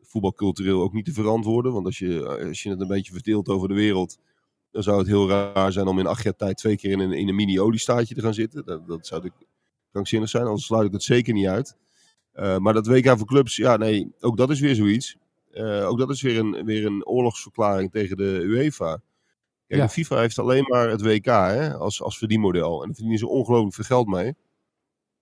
voetbalcultureel 0.00 0.82
ook 0.82 0.92
niet 0.92 1.04
te 1.04 1.12
verantwoorden. 1.12 1.72
Want 1.72 1.86
als 1.86 1.98
je, 1.98 2.46
als 2.48 2.62
je 2.62 2.70
het 2.70 2.80
een 2.80 2.88
beetje 2.88 3.12
verdeelt 3.12 3.48
over 3.48 3.68
de 3.68 3.74
wereld... 3.74 4.18
dan 4.70 4.82
zou 4.82 4.98
het 4.98 5.06
heel 5.06 5.28
raar 5.28 5.72
zijn 5.72 5.86
om 5.86 5.98
in 5.98 6.06
acht 6.06 6.22
jaar 6.22 6.36
tijd... 6.36 6.56
twee 6.56 6.76
keer 6.76 6.90
in 6.90 7.00
een, 7.00 7.12
in 7.12 7.28
een 7.28 7.34
mini-oliestaatje 7.34 8.14
te 8.14 8.20
gaan 8.20 8.34
zitten. 8.34 8.64
Dat, 8.64 8.86
dat 8.86 9.06
zou 9.06 9.30
krankzinnig 9.90 10.28
zijn. 10.28 10.46
Anders 10.46 10.66
sluit 10.66 10.86
ik 10.86 10.92
het 10.92 11.02
zeker 11.02 11.34
niet 11.34 11.46
uit. 11.46 11.76
Uh, 12.36 12.56
maar 12.58 12.72
dat 12.72 12.86
WK 12.86 13.18
voor 13.18 13.26
clubs, 13.26 13.56
ja 13.56 13.76
nee, 13.76 14.12
ook 14.20 14.36
dat 14.36 14.50
is 14.50 14.60
weer 14.60 14.74
zoiets. 14.74 15.16
Uh, 15.52 15.88
ook 15.88 15.98
dat 15.98 16.10
is 16.10 16.22
weer 16.22 16.38
een, 16.38 16.64
weer 16.64 16.86
een 16.86 17.06
oorlogsverklaring 17.06 17.90
tegen 17.90 18.16
de 18.16 18.40
UEFA. 18.44 19.00
Kijk, 19.66 19.80
Ja. 19.80 19.86
de 19.86 19.92
FIFA 19.92 20.18
heeft 20.18 20.38
alleen 20.38 20.64
maar 20.68 20.88
het 20.88 21.02
WK 21.02 21.24
hè, 21.24 21.74
als, 21.74 22.02
als 22.02 22.18
verdienmodel. 22.18 22.80
En 22.80 22.86
daar 22.86 22.94
verdienen 22.94 23.18
ze 23.18 23.28
ongelooflijk 23.28 23.74
veel 23.74 23.84
geld 23.84 24.06
mee. 24.06 24.34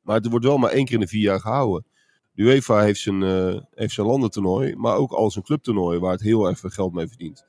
Maar 0.02 0.16
het 0.16 0.28
wordt 0.28 0.44
wel 0.44 0.56
maar 0.58 0.70
één 0.70 0.84
keer 0.84 0.94
in 0.94 1.00
de 1.00 1.06
vier 1.06 1.22
jaar 1.22 1.40
gehouden. 1.40 1.84
De 2.32 2.42
UEFA 2.42 2.80
heeft 2.80 3.00
zijn, 3.00 3.22
eh, 3.22 3.60
heeft 3.74 3.94
zijn 3.94 4.06
landentoernooi, 4.06 4.76
maar 4.76 4.96
ook 4.96 5.12
al 5.12 5.30
zijn 5.30 5.44
clubtoernooi, 5.44 5.98
waar 5.98 6.12
het 6.12 6.20
heel 6.22 6.48
erg 6.48 6.58
veel 6.58 6.70
geld 6.70 6.92
mee 6.92 7.06
verdient. 7.08 7.46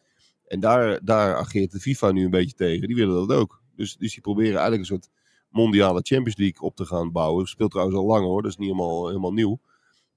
En 0.48 0.60
daar, 0.60 1.00
daar 1.03 1.36
ageert 1.36 1.72
de 1.72 1.79
FIFA 1.79 2.12
nu 2.12 2.24
een 2.24 2.29
beetje 2.29 2.55
tegen. 2.55 2.88
Die 2.88 2.96
willen 2.96 3.27
dat 3.27 3.38
ook. 3.38 3.62
Dus, 3.75 3.98
dus 3.98 4.12
die 4.13 4.22
proberen 4.22 4.51
eigenlijk 4.60 4.79
een 4.79 4.86
soort 4.98 5.10
mondiale 5.53 6.00
Champions 6.03 6.38
League 6.38 6.62
op 6.62 6.75
te 6.75 6.86
gaan 6.86 7.12
bouwen. 7.12 7.48
Speelt 7.48 7.72
trouwens 7.72 7.98
al 7.98 8.05
lang 8.05 8.25
hoor, 8.25 8.41
dat 8.41 8.51
is 8.51 8.57
niet 8.57 8.69
helemaal, 8.69 9.07
helemaal 9.07 9.33
nieuw. 9.33 9.60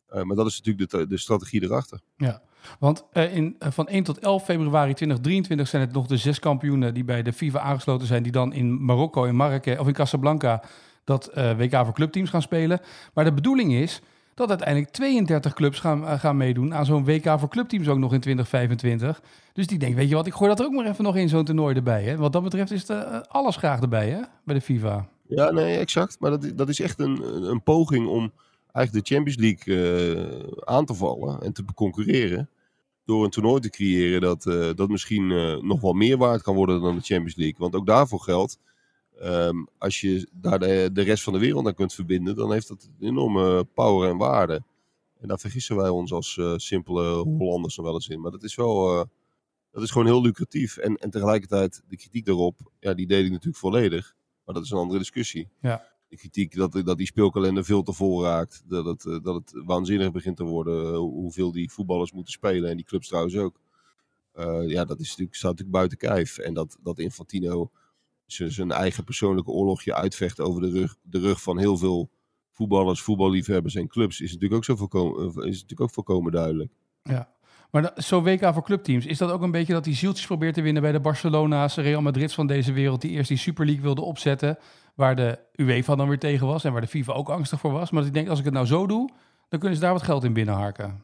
Eh, 0.06 0.22
maar 0.22 0.36
dat 0.36 0.46
is 0.46 0.56
natuurlijk 0.56 0.90
de, 0.90 1.06
de 1.06 1.18
strategie 1.18 1.62
erachter. 1.62 2.00
Ja, 2.16 2.42
want 2.78 3.04
eh, 3.12 3.36
in, 3.36 3.56
eh, 3.58 3.70
van 3.70 3.88
1 3.88 4.04
tot 4.04 4.18
11 4.18 4.44
februari 4.44 4.94
2023 4.94 5.68
zijn 5.68 5.82
het 5.82 5.92
nog 5.92 6.06
de 6.06 6.16
zes 6.16 6.38
kampioenen 6.38 6.94
die 6.94 7.04
bij 7.04 7.22
de 7.22 7.32
FIFA 7.32 7.60
aangesloten 7.60 8.06
zijn, 8.06 8.22
die 8.22 8.32
dan 8.32 8.52
in 8.52 8.84
Marokko, 8.84 9.24
in 9.24 9.36
Marrakech 9.36 9.78
of 9.78 9.86
in 9.86 9.92
Casablanca 9.92 10.62
dat 11.04 11.30
WK 11.34 11.74
voor 11.74 11.92
clubteams 11.92 12.30
gaan 12.30 12.42
spelen. 12.42 12.80
Maar 13.14 13.24
de 13.24 13.32
bedoeling 13.32 13.72
is 13.72 14.02
dat 14.34 14.48
uiteindelijk 14.48 14.92
32 14.92 15.54
clubs 15.54 15.80
gaan, 15.80 16.18
gaan 16.18 16.36
meedoen 16.36 16.74
aan 16.74 16.84
zo'n 16.84 17.04
WK 17.04 17.38
voor 17.38 17.48
clubteams 17.48 17.88
ook 17.88 17.98
nog 17.98 18.12
in 18.12 18.20
2025. 18.20 19.22
Dus 19.52 19.66
die 19.66 19.78
denkt, 19.78 19.96
weet 19.96 20.08
je 20.08 20.14
wat, 20.14 20.26
ik 20.26 20.34
gooi 20.34 20.50
dat 20.50 20.60
er 20.60 20.66
ook 20.66 20.72
maar 20.72 20.86
even 20.86 21.04
nog 21.04 21.16
in 21.16 21.28
zo'n 21.28 21.44
toernooi 21.44 21.74
erbij. 21.74 22.02
Hè? 22.02 22.16
Wat 22.16 22.32
dat 22.32 22.42
betreft 22.42 22.70
is 22.70 22.86
eh, 22.86 23.20
alles 23.28 23.56
graag 23.56 23.80
erbij 23.80 24.08
hè? 24.08 24.20
bij 24.44 24.54
de 24.54 24.60
FIFA. 24.60 25.06
Ja, 25.28 25.50
nee, 25.50 25.78
exact. 25.78 26.20
Maar 26.20 26.30
dat, 26.30 26.52
dat 26.54 26.68
is 26.68 26.80
echt 26.80 26.98
een, 26.98 27.22
een 27.50 27.62
poging 27.62 28.06
om 28.06 28.32
eigenlijk 28.76 29.06
de 29.06 29.14
Champions 29.14 29.38
League 29.38 29.74
eh, 29.74 30.48
aan 30.64 30.84
te 30.84 30.94
vallen 30.94 31.40
en 31.40 31.52
te 31.52 31.64
concurreren. 31.74 32.50
Door 33.04 33.24
een 33.24 33.30
toernooi 33.30 33.60
te 33.60 33.70
creëren 33.70 34.20
dat, 34.20 34.46
eh, 34.46 34.70
dat 34.74 34.88
misschien 34.88 35.30
eh, 35.30 35.56
nog 35.56 35.80
wel 35.80 35.92
meer 35.92 36.16
waard 36.16 36.42
kan 36.42 36.54
worden 36.54 36.80
dan 36.80 36.96
de 36.96 37.02
Champions 37.02 37.36
League. 37.36 37.58
Want 37.58 37.74
ook 37.74 37.86
daarvoor 37.86 38.20
geldt, 38.20 38.58
ehm, 39.20 39.64
als 39.78 40.00
je 40.00 40.28
daar 40.32 40.58
de, 40.58 41.02
rest 41.02 41.22
van 41.22 41.32
de 41.32 41.38
wereld 41.38 41.66
aan 41.66 41.74
kunt 41.74 41.94
verbinden, 41.94 42.36
dan 42.36 42.52
heeft 42.52 42.68
dat 42.68 42.90
enorme 43.00 43.64
power 43.64 44.08
en 44.08 44.16
waarde. 44.16 44.62
En 45.20 45.28
daar 45.28 45.38
vergissen 45.38 45.76
wij 45.76 45.88
ons 45.88 46.12
als 46.12 46.40
simpele 46.56 47.02
Hollanders 47.16 47.76
nog 47.76 47.86
wel 47.86 47.94
eens 47.94 48.08
in. 48.08 48.20
Maar 48.20 48.30
dat 48.30 48.42
is 48.42 48.54
wel, 48.54 49.06
dat 49.70 49.82
is 49.82 49.90
gewoon 49.90 50.06
heel 50.06 50.22
lucratief. 50.22 50.76
En, 50.76 50.96
en 50.96 51.10
tegelijkertijd, 51.10 51.82
de 51.88 51.96
kritiek 51.96 52.24
daarop, 52.24 52.58
ja, 52.80 52.94
die 52.94 53.06
deel 53.06 53.24
ik 53.24 53.30
natuurlijk 53.30 53.56
volledig. 53.56 54.15
Maar 54.46 54.54
dat 54.54 54.64
is 54.64 54.70
een 54.70 54.78
andere 54.78 54.98
discussie. 54.98 55.48
Ja. 55.60 55.84
De 56.08 56.16
kritiek 56.16 56.54
dat, 56.54 56.72
dat 56.72 56.96
die 56.98 57.06
speelkalender 57.06 57.64
veel 57.64 57.82
te 57.82 57.92
vol 57.92 58.22
raakt. 58.22 58.62
Dat 58.66 58.84
het, 58.84 59.06
eh, 59.06 59.22
dat 59.22 59.34
het 59.34 59.52
waanzinnig 59.64 60.12
begint 60.12 60.36
te 60.36 60.44
worden. 60.44 60.92
eh, 60.92 60.98
hoeveel 60.98 61.52
die 61.52 61.72
voetballers 61.72 62.12
moeten 62.12 62.32
spelen. 62.32 62.70
En 62.70 62.76
die 62.76 62.86
clubs 62.86 63.08
trouwens 63.08 63.36
ook. 63.36 63.60
Eh, 64.32 64.68
ja, 64.68 64.84
dat 64.84 65.00
is 65.00 65.08
natuurlijk, 65.08 65.36
staat 65.36 65.50
natuurlijk 65.50 65.76
buiten 65.76 65.98
kijf. 65.98 66.38
En 66.38 66.54
dat, 66.54 66.78
dat 66.82 66.98
Infantino 66.98 67.70
zijn 68.26 68.70
eigen 68.70 69.04
persoonlijke 69.04 69.50
oorlogje 69.50 69.94
uitvecht 69.94 70.40
over 70.40 70.60
de 70.60 70.70
rug, 70.70 70.96
de 71.02 71.18
rug 71.18 71.42
van 71.42 71.58
heel 71.58 71.76
veel 71.76 72.10
voetballers, 72.50 73.02
voetballiefhebbers 73.02 73.74
en 73.74 73.88
clubs. 73.88 74.20
Is 74.20 74.32
natuurlijk 74.32 74.54
ook, 74.54 74.64
zo 74.64 74.76
volkomen, 74.76 75.20
eh, 75.20 75.28
is 75.28 75.34
natuurlijk 75.34 75.80
ook 75.80 75.90
volkomen 75.90 76.32
duidelijk. 76.32 76.72
Ja. 77.02 77.35
Maar 77.70 77.92
zo'n 77.94 78.22
WK 78.22 78.52
voor 78.52 78.64
clubteams, 78.64 79.06
is 79.06 79.18
dat 79.18 79.30
ook 79.30 79.42
een 79.42 79.50
beetje 79.50 79.72
dat 79.72 79.84
hij 79.84 79.94
zieltjes 79.94 80.26
probeert 80.26 80.54
te 80.54 80.62
winnen 80.62 80.82
bij 80.82 80.92
de 80.92 81.00
Barcelona's, 81.00 81.76
Real 81.76 82.02
Madrid's 82.02 82.34
van 82.34 82.46
deze 82.46 82.72
wereld, 82.72 83.00
die 83.00 83.10
eerst 83.10 83.28
die 83.28 83.38
Super 83.38 83.64
League 83.64 83.82
wilde 83.82 84.00
opzetten, 84.00 84.58
waar 84.94 85.16
de 85.16 85.38
UEFA 85.56 85.94
dan 85.94 86.08
weer 86.08 86.18
tegen 86.18 86.46
was 86.46 86.64
en 86.64 86.72
waar 86.72 86.80
de 86.80 86.86
FIFA 86.86 87.12
ook 87.12 87.28
angstig 87.28 87.60
voor 87.60 87.72
was. 87.72 87.90
Maar 87.90 88.06
ik 88.06 88.14
denk, 88.14 88.28
als 88.28 88.38
ik 88.38 88.44
het 88.44 88.54
nou 88.54 88.66
zo 88.66 88.86
doe, 88.86 89.10
dan 89.48 89.58
kunnen 89.58 89.78
ze 89.78 89.84
daar 89.84 89.92
wat 89.92 90.02
geld 90.02 90.24
in 90.24 90.32
binnenharken. 90.32 91.02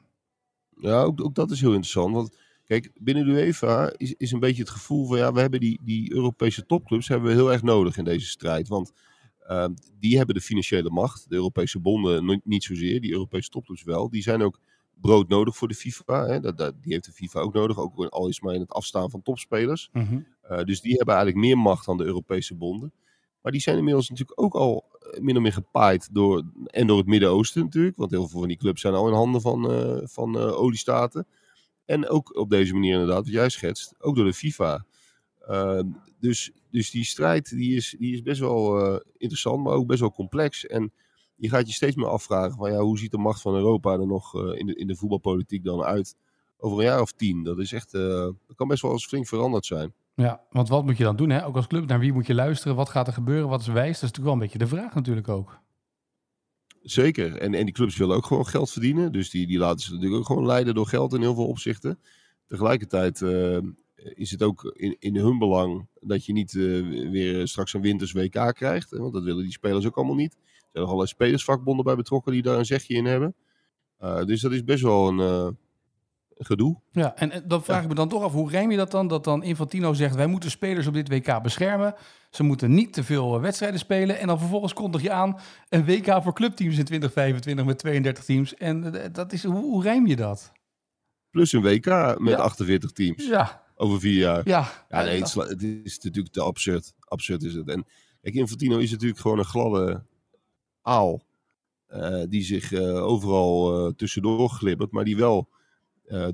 Ja, 0.76 1.02
ook, 1.02 1.24
ook 1.24 1.34
dat 1.34 1.50
is 1.50 1.60
heel 1.60 1.72
interessant. 1.72 2.14
Want 2.14 2.36
kijk, 2.66 2.90
binnen 2.94 3.26
de 3.26 3.32
UEFA 3.32 3.92
is, 3.96 4.14
is 4.14 4.32
een 4.32 4.40
beetje 4.40 4.62
het 4.62 4.70
gevoel 4.70 5.06
van 5.06 5.18
ja, 5.18 5.32
we 5.32 5.40
hebben 5.40 5.60
die, 5.60 5.80
die 5.82 6.12
Europese 6.12 6.66
topclubs 6.66 7.08
hebben 7.08 7.28
we 7.28 7.34
heel 7.34 7.52
erg 7.52 7.62
nodig 7.62 7.96
in 7.96 8.04
deze 8.04 8.26
strijd. 8.26 8.68
Want 8.68 8.92
ehm, 9.46 9.74
die 9.98 10.16
hebben 10.16 10.34
de 10.34 10.40
financiële 10.40 10.90
macht. 10.90 11.28
De 11.28 11.34
Europese 11.34 11.78
bonden 11.78 12.40
niet 12.44 12.64
zozeer, 12.64 13.00
die 13.00 13.12
Europese 13.12 13.48
topclubs 13.48 13.82
wel. 13.82 14.10
Die 14.10 14.22
zijn 14.22 14.42
ook 14.42 14.58
broodnodig 15.02 15.56
voor 15.56 15.68
de 15.68 15.74
FIFA. 15.74 16.26
Hè? 16.26 16.40
Dat, 16.40 16.58
dat, 16.58 16.74
die 16.82 16.92
heeft 16.92 17.04
de 17.04 17.12
FIFA 17.12 17.40
ook 17.40 17.54
nodig, 17.54 17.78
ook 17.78 18.06
al 18.06 18.28
is 18.28 18.40
maar 18.40 18.54
in 18.54 18.60
het 18.60 18.72
afstaan 18.72 19.10
van 19.10 19.22
topspelers. 19.22 19.90
Eh, 20.42 20.64
dus 20.64 20.80
die 20.80 20.96
hebben 20.96 21.14
eigenlijk 21.14 21.46
meer 21.46 21.58
macht 21.58 21.86
dan 21.86 21.96
de 21.96 22.04
Europese 22.04 22.54
bonden. 22.54 22.92
Maar 23.42 23.52
die 23.52 23.60
zijn 23.60 23.76
inmiddels 23.76 24.08
natuurlijk 24.08 24.40
ook 24.40 24.54
al 24.54 24.84
eh, 25.00 25.20
min 25.20 25.36
of 25.36 25.42
meer 25.42 25.52
gepaaid 25.52 26.08
door, 26.12 26.42
en 26.66 26.86
door 26.86 26.98
het 26.98 27.06
Midden-Oosten 27.06 27.62
natuurlijk. 27.62 27.96
Want 27.96 28.10
heel 28.10 28.28
veel 28.28 28.38
van 28.38 28.48
die 28.48 28.56
clubs 28.56 28.80
zijn 28.80 28.94
al 28.94 29.08
in 29.08 29.14
handen 29.14 29.40
van, 29.40 29.70
eh, 29.70 29.98
van 30.02 30.36
oliestaten. 30.36 31.26
En 31.84 32.08
ook 32.08 32.36
op 32.36 32.50
deze 32.50 32.72
manier 32.72 32.92
inderdaad, 32.92 33.24
wat 33.24 33.32
jij 33.32 33.48
schetst, 33.48 33.94
ook 33.98 34.16
door 34.16 34.24
de 34.24 34.32
FIFA. 34.32 34.84
Ehm, 35.40 35.86
dus, 36.20 36.52
dus 36.70 36.90
die 36.90 37.04
strijd 37.04 37.48
die 37.48 37.76
is, 37.76 37.96
die 37.98 38.12
is 38.12 38.22
best 38.22 38.40
wel 38.40 39.00
interessant, 39.16 39.64
maar 39.64 39.72
ook 39.72 39.86
best 39.86 40.00
wel 40.00 40.12
complex. 40.12 40.66
En 40.66 40.92
je 41.42 41.48
gaat 41.48 41.66
je 41.66 41.72
steeds 41.72 41.96
meer 41.96 42.08
afvragen 42.08 42.56
van 42.56 42.72
ja, 42.72 42.78
hoe 42.78 42.98
ziet 42.98 43.10
de 43.10 43.18
macht 43.18 43.40
van 43.40 43.54
Europa 43.54 43.92
er 43.92 44.06
nog 44.06 44.34
eh, 44.34 44.58
in, 44.58 44.66
de, 44.66 44.74
in 44.74 44.86
de 44.86 44.96
voetbalpolitiek 44.96 45.64
dan 45.64 45.82
uit 45.82 46.16
over 46.56 46.78
een 46.78 46.84
jaar 46.84 47.00
of 47.00 47.12
tien? 47.12 47.42
Dat 47.42 47.58
is 47.58 47.72
echt, 47.72 47.94
eh, 47.94 48.02
dat 48.46 48.56
kan 48.56 48.68
best 48.68 48.82
wel 48.82 48.92
eens 48.92 49.06
flink 49.06 49.26
veranderd 49.26 49.66
zijn. 49.66 49.92
Ja, 50.14 50.40
want 50.50 50.68
wat 50.68 50.84
moet 50.84 50.96
je 50.96 51.04
dan 51.04 51.16
doen, 51.16 51.30
hè? 51.30 51.46
Ook 51.46 51.56
als 51.56 51.66
club, 51.66 51.86
naar 51.86 51.98
wie 51.98 52.12
moet 52.12 52.26
je 52.26 52.34
luisteren? 52.34 52.76
Wat 52.76 52.88
gaat 52.88 53.06
er 53.06 53.12
gebeuren? 53.12 53.48
Wat 53.48 53.60
is 53.60 53.66
wijs? 53.66 53.84
Dat 53.84 53.94
is 53.94 54.00
natuurlijk 54.00 54.24
wel 54.24 54.32
een 54.32 54.38
beetje 54.38 54.58
de 54.58 54.66
vraag 54.66 54.94
natuurlijk 54.94 55.28
ook. 55.28 55.60
Zeker. 56.82 57.36
En, 57.36 57.54
en 57.54 57.64
die 57.64 57.74
clubs 57.74 57.96
willen 57.96 58.16
ook 58.16 58.26
gewoon 58.26 58.46
geld 58.46 58.70
verdienen. 58.70 59.12
Dus 59.12 59.30
die, 59.30 59.46
die 59.46 59.58
laten 59.58 59.80
ze 59.80 59.92
natuurlijk 59.92 60.20
ook 60.20 60.26
gewoon 60.26 60.46
leiden 60.46 60.74
door 60.74 60.86
geld 60.86 61.14
in 61.14 61.20
heel 61.20 61.34
veel 61.34 61.46
opzichten. 61.46 61.98
Tegelijkertijd 62.46 63.22
eh, 63.22 63.58
is 63.94 64.30
het 64.30 64.42
ook 64.42 64.64
in, 64.76 64.96
in 64.98 65.16
hun 65.16 65.38
belang 65.38 65.88
dat 66.00 66.24
je 66.24 66.32
niet 66.32 66.52
weer 66.52 67.48
straks 67.48 67.72
een 67.72 67.80
winters 67.80 68.12
WK 68.12 68.54
krijgt. 68.54 68.90
Want 68.90 69.12
dat 69.12 69.22
willen 69.22 69.42
die 69.42 69.52
spelers 69.52 69.86
ook 69.86 69.96
allemaal 69.96 70.14
niet. 70.14 70.36
Er 70.72 70.78
zijn 70.78 70.84
nog 70.84 70.92
allerlei 70.92 71.08
spelersvakbonden 71.08 71.84
bij 71.84 71.96
betrokken 71.96 72.32
die 72.32 72.42
daar 72.42 72.58
een 72.58 72.64
zegje 72.64 72.94
in 72.94 73.04
hebben. 73.04 73.34
Eh, 73.98 74.24
dus 74.24 74.40
dat 74.40 74.52
is 74.52 74.64
best 74.64 74.82
wel 74.82 75.08
een, 75.08 75.20
eh, 75.20 75.48
gedoe. 76.38 76.80
Ja, 76.90 77.16
en, 77.16 77.30
en 77.30 77.48
dan 77.48 77.64
vraag 77.64 77.82
ik 77.82 77.88
me 77.88 77.94
dan 77.94 78.08
toch 78.08 78.22
af, 78.22 78.32
hoe 78.32 78.50
rijm 78.50 78.70
je 78.70 78.76
dat 78.76 78.90
dan? 78.90 79.08
Dat 79.08 79.24
dan 79.24 79.42
Infantino 79.42 79.92
zegt, 79.92 80.14
wij 80.14 80.26
moeten 80.26 80.50
spelers 80.50 80.86
op 80.86 80.94
dit 80.94 81.08
WK 81.08 81.42
beschermen. 81.42 81.94
Ze 82.30 82.42
moeten 82.42 82.74
niet 82.74 82.92
te 82.92 83.04
veel 83.04 83.34
eh, 83.34 83.40
wedstrijden 83.40 83.78
spelen. 83.78 84.18
En 84.18 84.26
dan 84.26 84.38
vervolgens 84.38 84.72
kondig 84.72 85.02
je 85.02 85.10
aan 85.10 85.38
een 85.68 85.84
WK 85.84 86.22
voor 86.22 86.32
clubteams 86.34 86.78
in 86.78 86.84
2025 86.84 87.64
met 87.64 87.78
32 87.78 88.24
teams. 88.24 88.54
En 88.54 89.10
dat 89.12 89.32
is, 89.32 89.44
hoe, 89.44 89.54
hoe 89.62 89.82
rijm 89.82 90.06
je 90.06 90.16
dat? 90.16 90.52
Plus 91.30 91.52
een 91.52 91.62
WK 91.62 91.86
met 92.18 92.34
Ja. 92.34 92.36
48 92.36 92.92
teams 92.92 93.26
Ja, 93.28 93.62
over 93.74 94.00
vier 94.00 94.18
jaar. 94.18 94.48
ja. 94.48 94.68
Ja, 94.88 95.02
nee, 95.02 95.20
het 95.20 95.62
is 95.84 95.98
natuurlijk 95.98 96.34
te 96.34 96.42
absurd. 96.42 96.94
Absurd 96.98 97.42
is 97.42 97.54
het. 97.54 97.68
En 97.68 97.84
kijk, 98.22 98.34
Infantino 98.34 98.78
is 98.78 98.90
natuurlijk 98.90 99.20
gewoon 99.20 99.38
een 99.38 99.44
gladde 99.44 100.02
aal. 100.82 101.22
eh, 101.86 102.22
die 102.28 102.42
zich 102.42 102.72
eh, 102.72 103.04
overal 103.04 103.86
eh, 103.86 103.92
tussendoor 103.92 104.48
glibbert, 104.48 104.90
maar 104.90 105.04
die 105.04 105.16
wel 105.16 105.48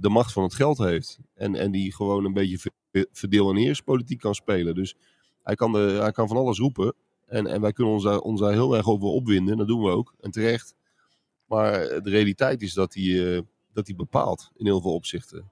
de 0.01 0.09
macht 0.09 0.33
van 0.33 0.43
het 0.43 0.55
geld 0.55 0.79
heeft. 0.79 1.19
En, 1.35 1.55
en 1.55 1.71
die 1.71 1.95
gewoon 1.95 2.25
een 2.25 2.33
beetje 2.33 2.59
ver- 2.59 3.07
verdeel- 3.13 3.51
en 3.51 3.57
heerspolitiek 3.57 4.21
kan 4.21 4.35
spelen. 4.35 4.75
Dus 4.75 4.95
hij 5.43 5.55
kan, 5.55 5.73
de, 5.73 5.79
hij 5.79 6.13
kan 6.13 6.29
van 6.29 6.37
alles 6.37 6.59
roepen. 6.59 6.95
En, 7.27 7.47
en 7.47 7.61
wij 7.61 7.73
kunnen 7.73 8.21
ons 8.23 8.41
daar, 8.41 8.53
heel 8.53 8.77
erg 8.77 8.89
over 8.89 9.09
opwinden. 9.09 9.57
Dat 9.57 9.67
doen 9.67 9.83
we 9.83 9.91
ook. 9.91 10.15
En 10.21 10.31
terecht. 10.31 10.75
Maar 11.47 11.73
de 11.79 12.11
realiteit 12.11 12.63
is 12.63 12.73
dat 12.75 12.95
hij, 12.95 13.43
dat 13.73 13.87
hij 13.87 13.97
bepaalt 13.97 14.51
in 14.57 14.65
heel 14.65 14.81
veel 14.81 14.95
opzichten. 14.95 15.51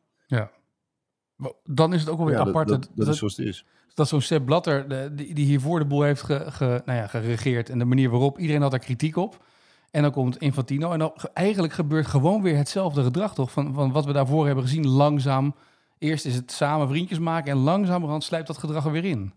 Dan 1.64 1.94
is 1.94 2.00
het 2.00 2.08
ook 2.10 2.16
wel 2.16 2.26
weer 2.26 2.36
Ja, 2.36 2.46
apart 2.46 2.68
dat, 2.68 2.80
dat, 2.82 2.90
dat 2.94 3.04
dat, 3.04 3.14
is 3.14 3.18
zoals 3.18 3.36
het 3.36 3.46
is. 3.46 3.64
dat 3.94 4.08
zo'n 4.08 4.20
Sepp 4.20 4.44
Blatter, 4.46 4.88
de, 4.88 5.10
die, 5.14 5.34
die 5.34 5.44
hiervoor 5.46 5.78
de 5.78 5.84
boel 5.84 6.02
heeft 6.02 6.22
ge, 6.22 6.44
ge- 6.48 6.82
nou 6.84 6.98
ja, 6.98 7.06
geregeerd... 7.06 7.70
en 7.70 7.78
de 7.78 7.84
manier 7.84 8.10
waarop, 8.10 8.38
iedereen 8.38 8.62
had 8.62 8.70
daar 8.70 8.80
kritiek 8.80 9.16
op... 9.16 9.44
En 9.90 10.02
dan 10.02 10.10
komt 10.12 10.38
Infantino 10.38 10.92
en 10.92 10.98
dan 10.98 11.12
ge- 11.14 11.30
eigenlijk 11.34 11.72
gebeurt 11.72 12.06
gewoon 12.06 12.42
weer 12.42 12.56
hetzelfde 12.56 13.02
gedrag, 13.02 13.34
toch? 13.34 13.50
Van, 13.52 13.74
van 13.74 13.92
wat 13.92 14.04
we 14.04 14.12
daarvoor 14.12 14.46
hebben 14.46 14.64
gezien, 14.64 14.86
langzaam. 14.88 15.54
Eerst 15.98 16.24
is 16.26 16.34
het 16.34 16.52
samen 16.52 16.88
vriendjes 16.88 17.18
maken 17.18 17.50
en 17.50 17.56
langzamerhand 17.58 18.24
slijpt 18.24 18.46
dat 18.46 18.58
gedrag 18.58 18.84
er 18.84 18.92
weer 18.92 19.04
in. 19.04 19.32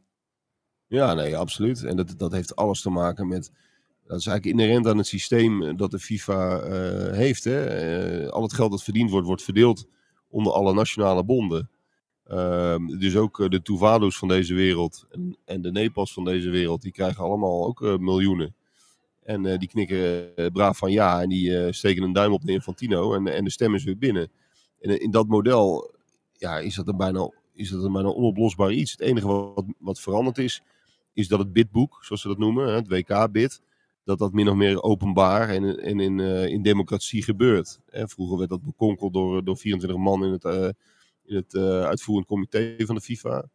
Ja, 0.88 1.14
nee, 1.14 1.38
absoluut. 1.38 1.84
En 1.84 1.96
dat, 1.96 2.14
dat 2.18 2.32
heeft 2.32 2.56
alles 2.56 2.82
te 2.82 2.90
maken 2.90 3.28
met. 3.28 3.52
Dat 4.08 4.20
is 4.20 4.26
eigenlijk 4.28 4.60
inherent 4.60 4.88
aan 4.88 4.98
het 4.98 5.08
systeem 5.08 5.64
eh, 5.64 5.74
dat 5.78 5.92
de 5.92 6.00
FIFA 6.00 6.60
eh, 6.60 7.14
heeft. 7.18 7.44
Hè. 7.44 7.66
Eh, 7.66 8.30
al 8.30 8.42
het 8.42 8.54
geld 8.54 8.72
dat 8.72 8.84
verdiend 8.84 9.10
wordt, 9.10 9.28
wordt 9.28 9.44
verdeeld 9.44 9.88
onder 10.30 10.54
alle 10.54 10.74
nationale 10.74 11.24
bonden. 11.24 11.70
Ehm, 12.30 12.88
dus 13.00 13.16
ook 13.16 13.40
eh, 13.40 13.50
de 13.50 13.62
Tuvalu's 13.62 14.18
van 14.18 14.28
deze 14.28 14.54
wereld 14.54 15.06
en, 15.12 15.38
en 15.46 15.62
de 15.62 15.72
Nepals 15.72 16.14
van 16.14 16.24
deze 16.24 16.50
wereld, 16.50 16.82
die 16.82 16.92
krijgen 16.92 17.24
allemaal 17.24 17.66
ook 17.66 17.84
eh, 17.84 17.98
miljoenen. 17.98 18.56
En 19.24 19.46
eh, 19.46 19.58
die 19.58 19.68
knikken 19.68 20.34
braaf 20.54 20.78
van 20.78 20.92
ja 20.92 21.22
en 21.22 21.30
die 21.30 21.74
steken 21.74 22.04
een 22.04 22.14
duim 22.14 22.32
op 22.32 22.46
de 22.46 22.52
Infantino 22.52 23.14
en, 23.14 23.28
en 23.28 23.44
de 23.44 23.50
stem 23.50 23.76
is 23.76 23.84
weer 23.84 23.98
binnen. 23.98 24.32
En 24.80 25.02
in 25.02 25.12
dat 25.12 25.28
model 25.28 25.92
ja, 26.34 26.58
is 26.60 26.76
dat 26.76 26.88
een 26.88 26.98
bijna, 26.98 27.32
is 27.54 27.70
dat 27.70 27.84
een 27.84 27.92
bijna 27.92 28.10
onoplosbaar 28.10 28.72
iets. 28.72 28.92
Het 28.92 29.02
enige 29.02 29.28
wat, 29.28 29.66
wat 29.78 30.00
veranderd 30.00 30.38
is, 30.38 30.62
is 31.14 31.28
dat 31.28 31.40
het 31.40 31.54
bidboek, 31.54 31.98
zoals 32.02 32.22
ze 32.22 32.28
dat 32.28 32.38
noemen, 32.38 32.74
het 32.74 32.88
WK-bid, 32.88 33.62
dat 34.04 34.20
dat 34.20 34.34
min 34.34 34.50
of 34.50 34.56
meer 34.56 34.84
openbaar 34.84 35.50
en, 35.50 35.80
en 35.80 36.00
in, 36.00 36.20
in 36.50 36.62
democratie 36.62 37.24
gebeurt. 37.24 37.80
Vroeger 37.92 38.38
werd 38.38 38.50
dat 38.50 38.64
bekonkeld 38.64 39.14
door, 39.14 39.44
door 39.44 39.58
24 39.58 40.00
man 40.00 40.26
in 40.26 40.32
het, 40.32 40.76
in 41.30 41.36
het 41.36 41.54
eh, 41.54 41.82
uitvoerend 41.82 42.28
comité 42.28 42.76
van 42.78 42.96
de 42.96 43.02
FIFA. 43.02 43.50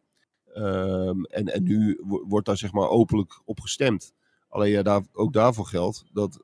Ehm, 0.53 1.23
en, 1.23 1.45
en 1.53 1.63
nu 1.63 1.99
wo- 2.03 2.25
wordt 2.27 2.45
daar 2.45 2.57
zeg 2.57 2.71
maar 2.71 2.89
openlijk 2.89 3.41
op 3.45 3.59
gestemd. 3.59 4.13
Alleen 4.49 4.71
ja, 4.71 4.81
daar, 4.83 5.01
ook 5.13 5.33
daarvoor 5.33 5.65
geldt 5.65 6.05
dat 6.13 6.43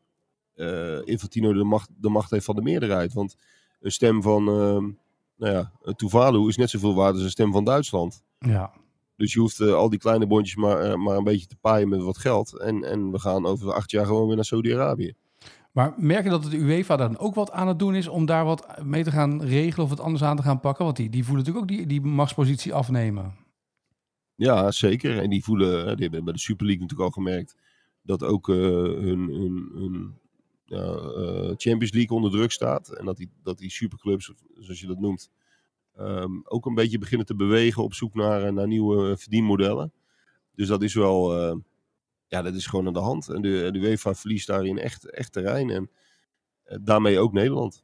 eh, 0.54 1.06
Infantino 1.08 1.54
de 1.54 1.64
macht, 1.64 1.90
de 1.98 2.10
macht 2.10 2.32
heeft 2.32 2.46
van 2.46 2.56
de 2.56 2.62
meerderheid. 2.62 3.14
Want 3.14 3.36
een 3.80 3.92
stem 3.92 4.22
van 4.22 4.48
ehm 4.48 4.90
nou 5.36 5.54
ja, 5.54 5.72
Tuvalu 5.96 6.48
is 6.48 6.58
net 6.58 6.70
zoveel 6.70 6.96
waard 6.96 7.14
als 7.14 7.24
een 7.24 7.30
stem 7.30 7.52
van 7.52 7.64
Duitsland. 7.64 8.24
Ja. 8.40 8.72
Dus 9.16 9.34
je 9.34 9.40
hoeft 9.40 9.60
eh, 9.60 9.74
al 9.74 9.90
die 9.90 10.00
kleine 10.00 10.28
bondjes 10.28 10.56
maar, 10.56 10.82
eh, 10.82 10.96
maar 10.96 11.18
een 11.18 11.24
beetje 11.24 11.48
te 11.48 11.56
paaien 11.56 11.90
met 11.90 12.02
wat 12.02 12.18
geld. 12.18 12.60
En, 12.60 12.84
en 12.84 13.12
we 13.12 13.20
gaan 13.20 13.46
over 13.46 13.74
acht 13.74 13.92
jaar 13.92 14.06
gewoon 14.06 14.28
weer 14.28 14.36
naar 14.36 14.46
Saudi-Arabië. 14.46 15.14
Maar 15.72 15.94
merk 15.98 16.24
je 16.24 16.30
dat 16.30 16.44
het 16.44 16.54
UEFA 16.54 16.96
dan 16.96 17.18
ook 17.18 17.36
wat 17.36 17.51
aan 17.51 17.68
het 17.68 17.80
doen 17.80 17.96
is 17.96 18.08
om 18.08 18.25
daar 18.25 18.46
wat 18.46 18.84
mee 18.84 19.04
te 19.04 19.12
gaan 19.12 19.42
regelen 19.44 19.86
of 19.86 19.90
het 19.90 20.00
anders 20.00 20.24
aan 20.24 20.36
te 20.36 20.44
gaan 20.44 20.60
pakken? 20.60 20.86
Want 20.86 20.98
die, 20.98 21.10
die 21.10 21.25
voelen 21.25 21.46
natuurlijk 21.46 21.72
ook 21.72 21.78
die, 21.78 21.88
die 21.88 22.01
machtspositie 22.01 22.74
afnemen. 22.74 23.36
Ja, 24.36 24.72
zeker. 24.72 25.20
En 25.20 25.30
die 25.30 25.44
voelen, 25.44 25.86
die 25.96 26.04
hebben 26.04 26.24
bij 26.24 26.34
de 26.34 26.40
Super 26.40 26.66
League 26.66 26.82
natuurlijk 26.82 27.10
al 27.10 27.24
gemerkt 27.24 27.56
dat 28.01 28.24
ook 28.24 28.50
eh, 28.50 28.56
hun, 28.56 29.30
hun, 29.74 30.20
eh, 30.66 31.51
Champions 31.56 31.92
League 31.92 32.18
onder 32.18 32.32
druk 32.32 32.51
staat. 32.51 32.90
En 32.90 33.06
dat 33.06 33.18
die, 33.18 33.32
dat 33.44 33.58
die 33.58 33.72
superclubs, 33.72 34.34
zoals 34.60 34.80
je 34.80 34.88
dat 34.88 35.00
noemt, 35.00 35.30
ehm, 35.96 36.32
ook 36.44 36.66
een 36.66 36.75
beetje 36.75 36.98
beginnen 36.98 37.25
te 37.25 37.36
bewegen 37.36 37.84
op 37.84 37.94
zoek 37.94 38.13
naar, 38.13 38.44
eh, 38.44 38.51
naar 38.51 38.68
nieuwe 38.68 39.18
verdienmodellen. 39.18 39.94
Dus 40.56 40.68
dat 40.68 40.82
is 40.82 40.94
wel, 40.94 41.32
ja, 42.32 42.42
dat 42.42 42.54
is 42.54 42.66
gewoon 42.66 42.88
aan 42.88 42.94
de 42.94 43.00
hand. 43.00 43.30
En 43.30 43.42
de, 43.42 43.70
de 43.72 43.80
UEFA 43.80 44.14
verliest 44.14 44.48
daarin 44.48 44.78
echt, 44.78 45.10
echt 45.10 45.32
terrein. 45.32 45.70
En 45.70 45.90
eh, 46.64 46.78
daarmee 46.82 47.20
ook 47.20 47.34
Nederland. 47.34 47.84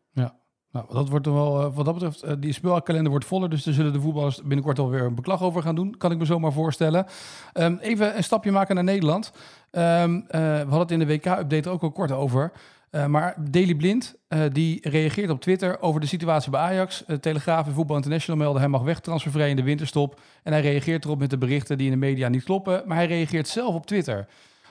Nou, 0.72 0.94
dat 0.94 1.10
wordt 1.10 1.26
er 1.26 1.34
wel, 1.34 1.62
eh, 1.62 1.76
wat 1.76 1.86
dat 1.86 1.94
betreft, 1.94 2.24
eh, 2.24 2.34
die 2.40 2.54
speelkalender 2.54 3.12
wordt 3.12 3.26
voller. 3.26 3.50
Dus 3.50 3.64
daar 3.64 3.74
zullen 3.74 3.94
de 3.94 4.02
voetballers 4.02 4.42
binnenkort 4.42 4.80
alweer 4.80 5.04
een 5.04 5.16
beklag 5.16 5.42
over 5.42 5.62
gaan 5.62 5.76
doen. 5.76 5.98
Kan 5.98 6.12
ik 6.12 6.18
me 6.18 6.26
zomaar 6.26 6.54
voorstellen. 6.54 7.06
Ehm, 7.54 7.78
even 7.82 8.18
een 8.18 8.24
stapje 8.24 8.52
maken 8.52 8.76
naar 8.76 8.84
Nederland. 8.84 9.32
Ehm, 9.72 10.16
eh, 10.28 10.42
we 10.42 10.70
hadden 10.70 10.80
het 10.80 10.92
in 10.92 11.00
de 11.00 11.06
WK-update 11.06 11.70
ook 11.70 11.82
al 11.82 11.92
kort 11.92 12.12
over. 12.12 12.52
Eh, 12.90 13.06
maar 13.06 13.36
Daily 13.52 13.76
Blind, 13.76 14.16
eh, 14.28 14.44
die 14.52 14.90
reageert 14.90 15.30
op 15.30 15.42
Twitter 15.42 15.82
over 15.82 16.02
de 16.02 16.08
situatie 16.08 16.52
bij 16.52 16.60
Ajax. 16.60 17.04
Uh, 17.08 17.18
Telegraaf 17.18 17.68
en 17.68 17.74
Voetbal 17.74 17.96
International 17.96 18.40
melden 18.40 18.62
hij 18.62 18.70
mag 18.70 18.82
weg 18.82 19.00
transfervrij 19.00 19.50
in 19.50 19.56
de 19.56 19.64
winterstop. 19.64 20.20
En 20.44 20.52
hij 20.52 20.62
reageert 20.62 21.06
erop 21.06 21.20
met 21.20 21.30
de 21.30 21.38
berichten 21.38 21.78
die 21.78 21.86
in 21.86 21.92
de 21.92 22.06
media 22.06 22.28
niet 22.28 22.44
kloppen. 22.44 22.84
Maar 22.86 22.98
hij 22.98 23.08
reageert 23.08 23.48
zelf 23.48 23.76
op 23.76 23.86
Twitter. 23.86 24.28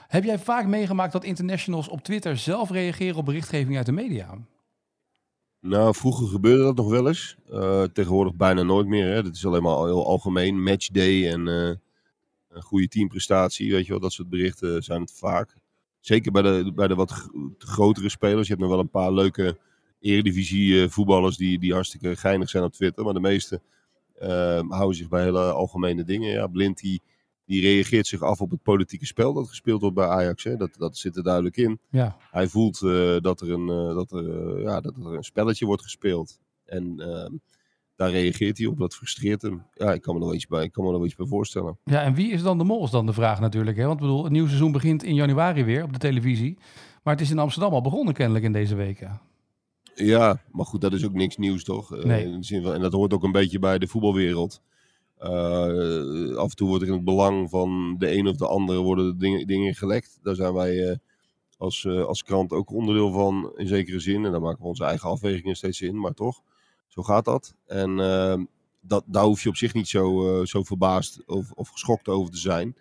Heb 0.07 0.23
jij 0.23 0.39
vaak 0.39 0.65
meegemaakt 0.65 1.11
dat 1.11 1.23
internationals 1.23 1.87
op 1.87 2.01
Twitter 2.01 2.37
zelf 2.37 2.71
reageren 2.71 3.15
op 3.15 3.25
berichtgeving 3.25 3.77
uit 3.77 3.85
de 3.85 3.91
media? 3.91 4.37
Nou, 5.59 5.95
vroeger 5.95 6.27
gebeurde 6.27 6.63
dat 6.63 6.75
nog 6.75 6.89
wel 6.89 7.07
eens. 7.07 7.35
Eh, 7.49 7.83
tegenwoordig 7.83 8.35
bijna 8.35 8.63
nooit 8.63 8.87
meer. 8.87 9.13
Hè. 9.13 9.23
Dat 9.23 9.35
is 9.35 9.45
alleen 9.45 9.63
maar 9.63 9.77
heel 9.77 10.05
algemeen. 10.05 10.63
Matchday 10.63 11.31
en 11.31 11.47
eh, 11.47 11.75
een 12.49 12.61
goede 12.61 12.87
teamprestatie. 12.87 13.71
Weet 13.71 13.85
je 13.85 13.91
wel, 13.91 13.99
dat 13.99 14.11
soort 14.11 14.29
berichten 14.29 14.83
zijn 14.83 15.01
het 15.01 15.13
vaak. 15.13 15.55
Zeker 16.07 16.31
bij 16.31 16.41
de, 16.41 16.71
bij 16.75 16.87
de 16.87 16.95
wat 16.95 17.29
grotere 17.57 18.09
spelers. 18.09 18.47
Je 18.47 18.53
hebt 18.53 18.65
nog 18.65 18.69
wel 18.71 18.79
een 18.79 18.89
paar 18.89 19.13
leuke 19.13 19.57
eredivisie 19.99 20.81
eh, 20.81 20.89
voetballers 20.89 21.37
die, 21.37 21.59
die 21.59 21.73
hartstikke 21.73 22.15
geinig 22.15 22.49
zijn 22.49 22.63
op 22.63 22.73
Twitter. 22.73 23.03
Maar 23.03 23.13
de 23.13 23.19
meeste 23.19 23.61
eh, 24.13 24.61
houden 24.69 24.95
zich 24.95 25.07
bij 25.07 25.23
hele 25.23 25.51
algemene 25.51 26.03
dingen. 26.03 26.31
Ja, 26.31 26.47
Blind 26.47 26.79
die, 26.79 27.01
die 27.45 27.61
reageert 27.61 28.07
zich 28.07 28.21
af 28.21 28.41
op 28.41 28.51
het 28.51 28.61
politieke 28.61 29.05
spel 29.05 29.33
dat 29.33 29.47
gespeeld 29.47 29.81
wordt 29.81 29.95
bij 29.95 30.07
Ajax. 30.07 30.43
Hè. 30.43 30.55
Dat, 30.55 30.75
dat 30.77 30.97
zit 30.97 31.15
er 31.15 31.23
duidelijk 31.23 31.57
in 31.57 31.79
Ja, 31.89 32.17
hij 32.31 32.47
voelt 32.47 32.81
eh, 32.81 33.17
dat, 33.19 33.41
er 33.41 33.51
een, 33.51 33.69
eh, 33.69 33.95
dat, 33.95 34.11
er, 34.11 34.61
ja, 34.61 34.81
dat 34.81 34.95
er 34.95 35.05
een 35.05 35.23
spelletje 35.23 35.65
wordt 35.65 35.83
gespeeld. 35.83 36.39
En 36.65 36.99
ehm, 36.99 37.33
daar 37.97 38.11
reageert 38.11 38.57
hij 38.57 38.67
op. 38.67 38.77
Dat 38.77 38.95
frustreert 38.95 39.41
hem. 39.41 39.63
Ja, 39.73 39.93
ik 39.93 40.01
kan 40.01 40.13
me 40.13 40.19
er 40.19 40.25
wel 40.25 40.35
iets 40.35 40.47
bij, 40.47 40.63
ik 40.63 40.71
kan 40.71 40.83
me 40.83 40.89
er 40.89 40.97
wel 40.97 41.05
iets 41.05 41.15
bij 41.15 41.25
voorstellen. 41.25 41.77
Ja, 41.83 42.01
en 42.01 42.13
wie 42.13 42.31
is 42.31 42.41
dan 42.41 42.57
de 42.57 42.63
mol 42.63 42.83
is 42.83 42.91
dan 42.91 43.05
de 43.05 43.13
vraag 43.13 43.39
natuurlijk. 43.39 43.77
Hè? 43.77 43.83
Want 43.83 43.95
ik 43.95 44.01
bedoel, 44.01 44.23
het 44.23 44.31
nieuwe 44.31 44.47
seizoen 44.47 44.71
begint 44.71 45.03
in 45.03 45.15
januari 45.15 45.63
weer 45.63 45.83
op 45.83 45.93
de 45.93 45.99
televisie. 45.99 46.57
Maar 47.03 47.13
het 47.13 47.23
is 47.23 47.31
in 47.31 47.39
Amsterdam 47.39 47.73
al 47.73 47.81
begonnen 47.81 48.13
kennelijk 48.13 48.45
in 48.45 48.51
deze 48.53 48.75
weken. 48.75 49.21
Ja, 49.95 50.41
maar 50.51 50.65
goed, 50.65 50.81
dat 50.81 50.93
is 50.93 51.05
ook 51.05 51.13
niks 51.13 51.37
nieuws, 51.37 51.63
toch? 51.63 51.95
Eh, 51.95 52.03
Nee. 52.03 52.25
in 52.25 52.39
de 52.39 52.45
zin 52.45 52.63
van, 52.63 52.73
en 52.73 52.81
dat 52.81 52.91
hoort 52.93 53.13
ook 53.13 53.23
een 53.23 53.31
beetje 53.31 53.59
bij 53.59 53.77
de 53.77 53.87
voetbalwereld. 53.87 54.61
Eh, 55.17 56.35
af 56.35 56.49
en 56.49 56.55
toe 56.55 56.67
wordt 56.67 56.83
er 56.83 56.89
in 56.89 56.95
het 56.95 57.03
belang 57.03 57.49
van 57.49 57.95
de 57.97 58.11
een 58.17 58.27
of 58.27 58.35
de 58.35 58.47
andere 58.47 58.79
worden 58.79 59.05
de 59.05 59.17
dingen, 59.17 59.47
dingen 59.47 59.75
gelekt. 59.75 60.19
Daar 60.21 60.35
zijn 60.35 60.53
wij 60.53 60.89
eh, 60.89 60.95
als, 61.57 61.87
als 61.87 62.23
krant 62.23 62.51
ook 62.51 62.71
onderdeel 62.71 63.11
van, 63.11 63.51
in 63.55 63.67
zekere 63.67 63.99
zin. 63.99 64.25
En 64.25 64.31
daar 64.31 64.41
maken 64.41 64.61
we 64.61 64.67
onze 64.67 64.83
eigen 64.83 65.09
afwegingen 65.09 65.55
steeds 65.55 65.81
in, 65.81 65.99
maar 65.99 66.13
toch, 66.13 66.41
zo 66.97 67.03
gaat 67.03 67.25
dat. 67.25 67.55
En 67.65 67.99
eh, 67.99 68.43
dat, 68.79 69.03
daar 69.05 69.23
hoef 69.23 69.43
je 69.43 69.49
op 69.49 69.55
zich 69.55 69.73
niet 69.73 69.87
zo, 69.87 70.39
eh, 70.39 70.45
zo 70.45 70.63
verbaasd 70.63 71.23
of, 71.25 71.51
of 71.51 71.69
geschokt 71.69 72.07
over 72.07 72.31
te 72.31 72.39
zijn. 72.39 72.75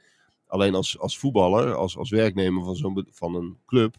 Alleen 0.47 0.75
als, 0.75 0.99
als 0.99 1.19
voetballer, 1.19 1.75
als, 1.75 1.97
als 1.97 2.11
werknemer 2.11 2.65
van, 2.65 2.77
zo'n 2.77 3.07
van 3.11 3.35
een 3.35 3.59
club, 3.67 3.97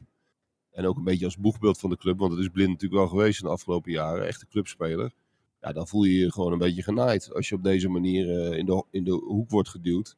en 0.71 0.85
ook 0.85 0.97
een 0.97 1.03
beetje 1.03 1.25
als 1.25 1.37
boegbeeld 1.37 1.79
van 1.79 1.89
de 1.89 1.97
club, 1.97 2.19
want 2.19 2.31
het 2.31 2.41
is 2.41 2.49
Blind 2.49 2.69
natuurlijk 2.69 3.01
wel 3.01 3.09
geweest 3.09 3.39
in 3.39 3.45
de 3.45 3.53
afgelopen 3.53 3.91
jaren, 3.91 4.27
echte 4.27 4.47
clubspeler. 4.47 5.13
Ja, 5.61 5.71
dan 5.71 5.87
voel 5.87 6.03
je 6.03 6.17
je 6.17 6.31
gewoon 6.31 6.51
een 6.51 6.57
beetje 6.57 6.83
genaaid 6.83 7.33
als 7.33 7.49
je 7.49 7.55
op 7.55 7.63
deze 7.63 7.89
manier 7.89 8.39
eh, 8.39 8.57
in, 8.57 8.65
de, 8.65 8.83
in 8.91 9.03
de 9.03 9.11
hoek 9.11 9.49
wordt 9.49 9.69
geduwd. 9.69 10.17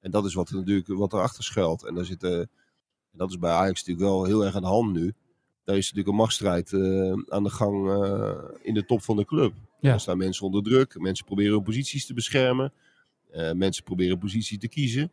En 0.00 0.10
dat 0.10 0.24
is 0.24 0.34
wat 0.34 0.48
er 0.48 0.54
natuurlijk 0.54 0.88
wat 0.88 1.12
erachter 1.12 1.44
schuilt. 1.44 1.84
En 1.84 1.94
daar 1.94 2.04
zit, 2.04 2.22
eh, 2.22 2.38
en 2.38 2.48
dat 3.12 3.30
is 3.30 3.38
bij 3.38 3.50
Ajax 3.50 3.84
natuurlijk 3.84 4.08
wel 4.08 4.24
heel 4.24 4.44
erg 4.44 4.54
aan 4.54 4.62
de 4.62 4.68
hand 4.68 4.92
nu. 4.92 5.14
Daar 5.64 5.76
is 5.76 5.82
natuurlijk 5.82 6.08
een 6.08 6.22
machtsstrijd 6.22 6.72
eh, 6.72 7.12
aan 7.28 7.42
de 7.42 7.50
gang 7.50 7.90
eh, 7.90 8.44
in 8.62 8.74
de 8.74 8.84
top 8.84 9.02
van 9.02 9.16
de 9.16 9.24
club. 9.24 9.54
Ja. 9.80 9.92
Er 9.92 10.00
staan 10.00 10.18
mensen 10.18 10.46
onder 10.46 10.62
druk. 10.62 10.98
Mensen 10.98 11.24
proberen 11.24 11.52
hun 11.52 11.62
posities 11.62 12.06
te 12.06 12.14
beschermen. 12.14 12.72
Eh, 13.30 13.52
mensen 13.52 13.84
proberen 13.84 14.18
positie 14.18 14.58
te 14.58 14.68
kiezen. 14.68 15.12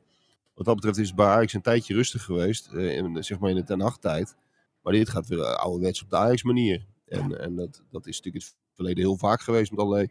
Wat 0.53 0.65
dat 0.65 0.75
betreft 0.75 0.97
is 0.97 1.07
het 1.07 1.15
bij 1.15 1.25
Ajax 1.25 1.53
een 1.53 1.61
tijdje 1.61 1.93
rustig 1.93 2.23
geweest. 2.23 2.73
in, 2.73 3.23
zeg 3.23 3.39
maar 3.39 3.49
in 3.49 3.55
de 3.55 3.63
ten 3.63 3.81
acht 3.81 4.01
tijd. 4.01 4.35
Maar 4.81 4.93
dit 4.93 5.09
gaat 5.09 5.27
weer 5.27 5.43
ouderwets 5.43 6.03
op 6.03 6.09
de 6.09 6.15
Ajax 6.15 6.43
manier. 6.43 6.85
En, 7.05 7.39
en 7.39 7.55
dat, 7.55 7.83
dat 7.91 8.07
is 8.07 8.17
natuurlijk 8.17 8.45
het 8.45 8.55
verleden 8.73 9.03
heel 9.03 9.17
vaak 9.17 9.41
geweest. 9.41 9.71
Met 9.71 9.79
allerlei, 9.79 10.07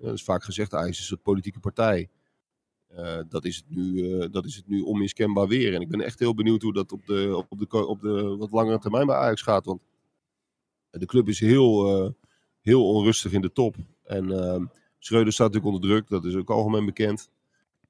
dat 0.00 0.14
is 0.14 0.22
vaak 0.22 0.44
gezegd, 0.44 0.74
Ajax 0.74 0.98
is 0.98 1.10
een 1.10 1.22
politieke 1.22 1.60
partij. 1.60 2.08
Eh, 2.88 3.18
dat, 3.28 3.44
is 3.44 3.56
het 3.56 3.64
nu, 3.68 4.12
eh, 4.12 4.28
dat 4.30 4.44
is 4.44 4.56
het 4.56 4.68
nu 4.68 4.80
onmiskenbaar 4.80 5.48
weer. 5.48 5.74
En 5.74 5.80
ik 5.80 5.88
ben 5.88 6.00
echt 6.00 6.18
heel 6.18 6.34
benieuwd 6.34 6.62
hoe 6.62 6.72
dat 6.72 6.92
op 6.92 7.06
de, 7.06 7.44
op 7.48 7.58
de, 7.58 7.86
op 7.86 8.00
de 8.00 8.36
wat 8.38 8.50
langere 8.50 8.78
termijn 8.78 9.06
bij 9.06 9.16
Ajax 9.16 9.42
gaat. 9.42 9.64
Want 9.64 9.80
de 10.90 11.06
club 11.06 11.28
is 11.28 11.40
heel, 11.40 12.04
eh, 12.04 12.10
heel 12.60 12.88
onrustig 12.88 13.32
in 13.32 13.40
de 13.40 13.52
top. 13.52 13.76
En 14.02 14.28
uh, 14.30 14.64
Schreuder 14.98 15.32
staat 15.32 15.52
natuurlijk 15.52 15.74
onder 15.74 15.90
druk. 15.90 16.08
Dat 16.08 16.24
is 16.24 16.34
ook 16.34 16.50
algemeen 16.50 16.84
bekend. 16.84 17.30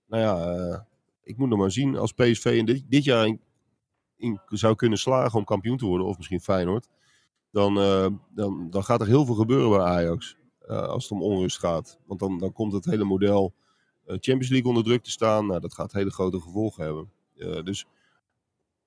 Nou 0.06 0.22
ja, 0.22 0.54
eh, 0.54 0.80
ik 1.22 1.36
moet 1.36 1.48
nog 1.48 1.58
maar 1.58 1.70
zien. 1.70 1.96
Als 1.96 2.12
PSV 2.12 2.44
in 2.44 2.64
dit, 2.64 2.84
dit 2.88 3.04
jaar 3.04 3.36
in, 4.16 4.40
zou 4.48 4.74
kunnen 4.74 4.98
slagen 4.98 5.38
om 5.38 5.44
kampioen 5.44 5.76
te 5.76 5.86
worden. 5.86 6.06
Of 6.06 6.16
misschien 6.16 6.40
Feyenoord. 6.40 6.88
Dan, 7.50 7.78
eh, 7.78 8.06
dan, 8.34 8.70
dan 8.70 8.84
gaat 8.84 9.00
er 9.00 9.06
heel 9.06 9.24
veel 9.24 9.34
gebeuren 9.34 9.70
bij 9.70 9.86
Ajax. 9.86 10.36
eh, 10.60 10.82
als 10.82 11.02
het 11.02 11.12
om 11.12 11.22
onrust 11.22 11.58
gaat. 11.58 11.98
Want 12.06 12.20
dan, 12.20 12.38
dan 12.38 12.52
komt 12.52 12.72
het 12.72 12.84
hele 12.84 13.04
model 13.04 13.54
eh, 13.54 13.65
Champions 14.06 14.48
League 14.48 14.68
onder 14.68 14.84
druk 14.84 15.02
te 15.02 15.10
staan. 15.10 15.46
Nou, 15.46 15.60
dat 15.60 15.74
gaat 15.74 15.92
hele 15.92 16.10
grote 16.10 16.40
gevolgen 16.40 16.84
hebben. 16.84 17.10
Eh, 17.36 17.62
dus 17.64 17.86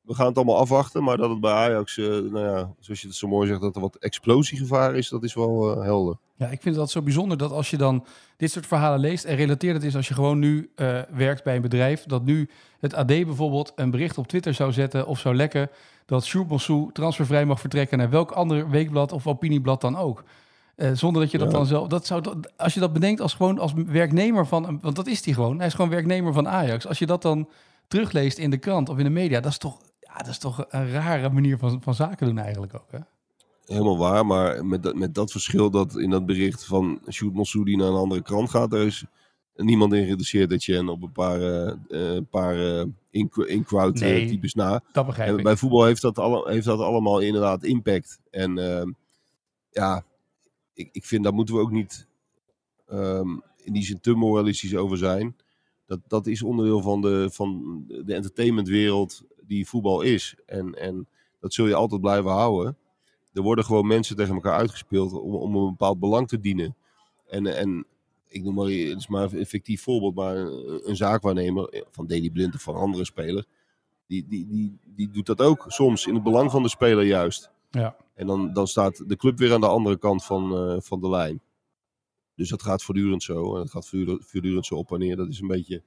we 0.10 0.15
gaan 0.15 0.25
het 0.25 0.36
allemaal 0.36 0.58
afwachten. 0.58 1.03
Maar 1.03 1.17
dat 1.17 1.29
het 1.29 1.39
bij 1.39 1.51
Ajax, 1.51 1.97
eh, 1.97 2.05
nou 2.05 2.39
ja, 2.39 2.73
zoals 2.79 3.01
je 3.01 3.08
het 3.08 3.15
zo 3.15 3.27
mooi 3.27 3.47
zegt, 3.47 3.62
dat 3.62 3.75
er 3.75 3.82
wat 3.82 3.95
explosiegevaar 3.95 4.95
is, 4.95 5.10
dat 5.10 5.23
is 5.23 5.34
wel 5.34 5.75
eh, 5.75 5.84
helder. 5.84 6.17
Ja, 6.36 6.47
ik 6.47 6.62
vind 6.62 6.75
dat 6.75 6.91
zo 6.91 7.01
bijzonder 7.01 7.38
dat 7.38 7.51
als 7.51 7.69
je 7.69 7.77
dan 7.77 8.05
dit 8.38 8.51
soort 8.51 8.67
verhalen 8.67 8.99
leest 8.99 9.23
en 9.23 9.36
relateert 9.36 9.75
het 9.75 9.84
is 9.84 9.95
als 9.95 10.08
je 10.08 10.13
gewoon 10.13 10.39
nu 10.39 10.71
eh, 10.75 11.01
werkt 11.12 11.43
bij 11.43 11.55
een 11.55 11.62
bedrijf, 11.62 12.03
dat 12.03 12.25
nu 12.25 12.49
het 12.79 12.93
AD 12.93 13.08
bijvoorbeeld 13.08 13.71
een 13.75 13.91
bericht 13.91 14.17
op 14.17 14.27
Twitter 14.27 14.53
zou 14.53 14.71
zetten 14.71 15.08
of 15.08 15.19
zou 15.19 15.36
lekken 15.36 15.69
dat 16.05 16.25
Sjoerd 16.25 16.95
transfervrij 16.95 17.45
mag 17.45 17.60
vertrekken 17.60 17.97
naar 17.97 18.10
welk 18.10 18.32
ander 18.32 18.69
weekblad 18.69 19.12
of 19.12 19.27
opinieblad 19.27 19.82
dan 19.82 19.97
ook. 19.97 20.23
Eh, 20.79 20.91
zonder 20.93 21.21
dat 21.21 21.31
je 21.31 21.37
dat 21.37 21.51
Ja. 21.51 21.57
dan 21.57 21.65
zelf, 21.65 21.87
dat 21.87 22.05
zou, 22.05 22.21
dat- 22.21 22.51
als 22.57 22.73
je 22.73 22.79
dat 22.79 22.93
bedenkt 22.93 23.21
als 23.21 23.33
gewoon 23.33 23.59
als 23.59 23.73
werknemer 23.73 24.47
van, 24.47 24.79
want 24.81 24.95
dat 24.95 25.07
is 25.07 25.25
hij 25.25 25.33
gewoon, 25.33 25.57
hij 25.57 25.67
is 25.67 25.73
gewoon 25.73 25.89
werknemer 25.89 26.33
van 26.33 26.47
Ajax. 26.47 26.87
Als 26.87 26.99
je 26.99 27.05
dat 27.05 27.21
dan 27.21 27.49
terugleest 27.87 28.37
in 28.37 28.49
de 28.49 28.57
krant 28.57 28.89
of 28.89 28.97
in 28.97 29.03
de 29.03 29.09
media, 29.09 29.39
dat 29.39 29.51
is 29.51 29.57
toch, 29.57 29.77
ja, 29.99 30.13
dat 30.17 30.27
is 30.27 30.37
toch 30.37 30.65
een 30.69 30.91
rare 30.91 31.29
manier 31.29 31.57
van, 31.57 31.81
van 31.83 31.93
zaken 31.95 32.27
doen 32.27 32.37
eigenlijk 32.37 32.73
ook. 32.75 32.91
Hè? 32.91 32.97
Helemaal 33.65 33.97
waar, 33.97 34.25
maar 34.25 34.65
met 34.65 34.83
dat, 34.83 34.95
met 34.95 35.15
dat 35.15 35.31
verschil 35.31 35.69
dat 35.69 35.97
in 35.97 36.09
dat 36.09 36.25
bericht 36.25 36.65
van 36.65 36.99
Sjoerd 37.09 37.33
Monsou 37.33 37.63
die 37.65 37.77
naar 37.77 37.87
een 37.87 37.93
andere 37.93 38.21
krant 38.21 38.49
gaat, 38.49 38.71
daar 38.71 38.85
is 38.85 39.05
niemand 39.55 39.93
in 39.93 39.99
geïnteresseerd 40.03 40.49
dat 40.49 40.63
je 40.63 40.89
op 40.91 41.01
een 41.03 41.11
paar, 41.11 41.41
eh, 41.41 41.67
eh, 41.67 41.75
een 42.15 42.27
paar 42.27 42.55
in- 43.11 43.31
in-crowd 43.45 43.99
Nee. 43.99 44.27
types 44.27 44.53
na. 44.53 44.81
Dat 44.91 45.05
begrijp 45.05 45.29
En 45.29 45.37
ik. 45.37 45.43
bij 45.43 45.55
voetbal 45.55 45.83
heeft 45.83 46.01
dat, 46.01 46.19
alle, 46.19 46.51
heeft 46.51 46.65
dat 46.65 46.79
allemaal 46.79 47.19
inderdaad 47.19 47.63
impact. 47.63 48.19
En 48.31 48.57
ehm, 48.57 48.91
ja, 49.71 50.03
ik, 50.79 50.89
ik 50.91 51.05
vind 51.05 51.23
daar 51.23 51.33
moeten 51.33 51.55
we 51.55 51.61
ook 51.61 51.71
niet 51.71 52.07
ehm, 52.87 53.37
in 53.57 53.73
die 53.73 53.83
zin 53.83 53.99
te 53.99 54.13
moralistisch 54.13 54.75
over 54.75 54.97
zijn. 54.97 55.35
Dat, 55.85 55.99
dat 56.07 56.27
is 56.27 56.43
onderdeel 56.43 56.81
van 56.81 57.01
de, 57.01 57.29
van 57.31 57.83
de 57.87 58.13
entertainmentwereld 58.13 59.23
die 59.41 59.67
voetbal 59.67 60.01
is. 60.01 60.35
En, 60.45 60.73
en 60.73 61.07
dat 61.39 61.53
zul 61.53 61.67
je 61.67 61.75
altijd 61.75 62.01
blijven 62.01 62.31
houden. 62.31 62.77
Er 63.33 63.41
worden 63.41 63.65
gewoon 63.65 63.87
mensen 63.87 64.15
tegen 64.15 64.33
elkaar 64.33 64.57
uitgespeeld 64.57 65.13
om, 65.13 65.35
om 65.35 65.55
een 65.55 65.69
bepaald 65.69 65.99
belang 65.99 66.27
te 66.27 66.39
dienen. 66.39 66.75
En, 67.27 67.57
en 67.57 67.85
ik 68.27 68.43
noem 68.43 68.53
maar, 68.53 68.69
het 68.69 69.09
maar 69.09 69.33
een 69.33 69.45
fictief 69.45 69.81
voorbeeld, 69.81 70.15
maar 70.15 70.35
een, 70.35 70.95
zaakwaarnemer 70.95 71.85
van 71.91 72.07
Deli 72.07 72.31
Blind 72.31 72.55
of 72.55 72.61
van 72.61 72.75
andere 72.75 73.05
speler, 73.05 73.45
die, 74.07 74.25
die, 74.27 74.47
die, 74.47 74.77
die 74.83 75.09
doet 75.09 75.25
dat 75.25 75.41
ook 75.41 75.65
soms 75.67 76.05
in 76.05 76.13
het 76.13 76.23
belang 76.23 76.51
van 76.51 76.63
de 76.63 76.69
speler 76.69 77.05
juist. 77.05 77.51
Ja. 77.71 77.95
En 78.19 78.27
dan, 78.27 78.53
dan 78.53 78.67
staat 78.67 79.10
de 79.10 79.15
club 79.15 79.38
weer 79.38 79.53
aan 79.53 79.62
de 79.62 79.67
andere 79.67 79.97
kant 79.97 80.25
van, 80.25 80.55
eh, 80.55 80.75
van 80.79 81.01
de 81.01 81.10
lijn. 81.10 81.41
Dus 82.36 82.49
dat 82.49 82.63
gaat 82.63 82.84
voortdurend 82.84 83.23
zo. 83.23 83.53
En 83.53 83.62
dat 83.62 83.71
gaat 83.71 83.88
voortdurend, 83.88 84.25
voortdurend 84.25 84.65
zo 84.65 84.75
op 84.75 84.91
en 84.91 84.99
neer. 84.99 85.15
Dat 85.15 85.27
is 85.27 85.39
een 85.39 85.47
beetje 85.47 85.84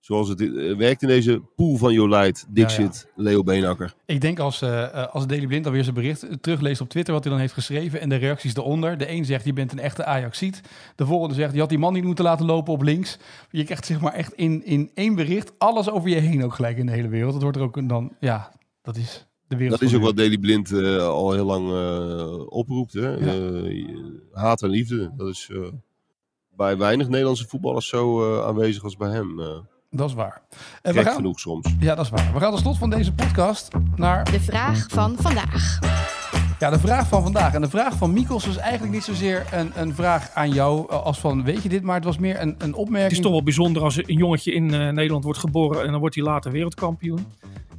zoals 0.00 0.28
het 0.28 0.40
eh, 0.40 0.76
werkt 0.76 1.02
in 1.02 1.08
deze 1.08 1.42
pool 1.56 1.76
van 1.76 1.92
Jolijt, 1.92 2.46
Dixit, 2.48 3.08
Leo 3.16 3.42
Beenakker. 3.42 3.94
Ik 4.06 4.20
denk 4.20 4.38
als, 4.38 4.62
eh, 4.62 5.06
als 5.06 5.26
Daily 5.26 5.46
Blind 5.46 5.66
alweer 5.66 5.82
zijn 5.82 5.94
bericht 5.94 6.26
terugleest 6.40 6.80
op 6.80 6.88
Twitter 6.88 7.14
wat 7.14 7.22
hij 7.22 7.32
dan 7.32 7.40
heeft 7.40 7.54
geschreven 7.54 8.00
en 8.00 8.08
de 8.08 8.16
reacties 8.16 8.56
eronder. 8.56 8.98
De 8.98 9.10
een 9.10 9.24
zegt 9.24 9.44
je 9.44 9.52
bent 9.52 9.72
een 9.72 9.78
echte 9.78 10.04
Ajaxiet. 10.04 10.60
De 10.96 11.06
volgende 11.06 11.34
zegt 11.34 11.54
je 11.54 11.60
had 11.60 11.68
die 11.68 11.78
man 11.78 11.92
niet 11.92 12.04
moeten 12.04 12.24
laten 12.24 12.46
lopen 12.46 12.72
op 12.72 12.82
links. 12.82 13.18
Je 13.50 13.64
krijgt 13.64 13.86
zeg 13.86 14.00
maar 14.00 14.12
echt 14.12 14.32
in, 14.32 14.64
in 14.64 14.90
één 14.94 15.14
bericht 15.14 15.52
alles 15.58 15.90
over 15.90 16.08
je 16.08 16.16
heen 16.16 16.44
ook 16.44 16.54
gelijk 16.54 16.78
in 16.78 16.86
de 16.86 16.92
hele 16.92 17.08
wereld. 17.08 17.32
Dat 17.32 17.42
wordt 17.42 17.56
er 17.56 17.62
ook 17.62 17.88
dan, 17.88 18.16
ja, 18.20 18.52
dat 18.82 18.96
is 18.96 19.27
de 19.48 19.56
wereld. 19.56 19.80
Dat 19.80 19.88
is 19.88 19.94
ook 19.94 20.00
nu. 20.00 20.06
wat 20.06 20.16
Daily 20.16 20.38
Blind 20.38 20.72
eh, 20.72 20.98
al 21.06 21.32
heel 21.32 21.44
lang 21.46 21.70
eh, 21.72 22.40
oproept. 22.48 22.92
Hè? 22.92 23.16
Eh, 23.16 23.88
haat 24.32 24.62
en 24.62 24.68
liefde. 24.68 25.12
Dat 25.16 25.28
is 25.28 25.48
eh, 25.52 25.58
bij 26.56 26.76
weinig 26.76 27.08
Nederlandse 27.08 27.46
voetballers 27.48 27.88
zo 27.88 28.34
eh, 28.38 28.46
aanwezig 28.46 28.84
als 28.84 28.96
bij 28.96 29.10
hem. 29.10 29.40
eh 29.40 29.46
Dat 29.90 30.08
is 30.08 30.14
waar. 30.14 30.42
En 30.82 30.92
we 30.92 30.98
gek 30.98 31.06
gaan, 31.06 31.16
genoeg 31.16 31.40
soms. 31.40 31.74
ja, 31.80 31.94
dat 31.94 32.04
is 32.04 32.10
waar. 32.10 32.30
We 32.32 32.40
gaan 32.40 32.50
tot 32.50 32.60
slot 32.60 32.78
van 32.78 32.90
deze 32.90 33.12
podcast 33.12 33.68
naar 33.96 34.24
De 34.24 34.40
vraag 34.40 34.86
van 34.88 35.16
vandaag. 35.18 35.78
Ja, 36.58 36.70
de 36.70 36.78
vraag 36.78 37.08
van 37.08 37.22
vandaag. 37.22 37.54
En 37.54 37.60
de 37.60 37.68
vraag 37.68 37.96
van 37.96 38.12
Mikos 38.12 38.46
was 38.46 38.56
eigenlijk 38.56 38.92
niet 38.92 39.02
zozeer 39.04 39.46
een, 39.52 39.72
een 39.74 39.94
vraag 39.94 40.30
aan 40.34 40.50
jou 40.50 40.90
als 40.90 41.18
van 41.18 41.44
weet 41.44 41.62
je 41.62 41.68
dit, 41.68 41.82
maar 41.82 41.94
het 41.94 42.04
was 42.04 42.18
meer 42.18 42.40
een, 42.40 42.54
een 42.58 42.74
opmerking. 42.74 43.02
Het 43.02 43.12
is 43.12 43.20
toch 43.20 43.32
wel 43.32 43.42
bijzonder 43.42 43.82
als 43.82 43.96
een 43.96 44.04
jongetje 44.16 44.52
in 44.52 44.74
eh, 44.74 44.88
Nederland 44.90 45.24
wordt 45.24 45.38
geboren 45.38 45.84
en 45.84 45.90
dan 45.90 46.00
wordt 46.00 46.14
hij 46.14 46.24
later 46.24 46.52
wereldkampioen. 46.52 47.26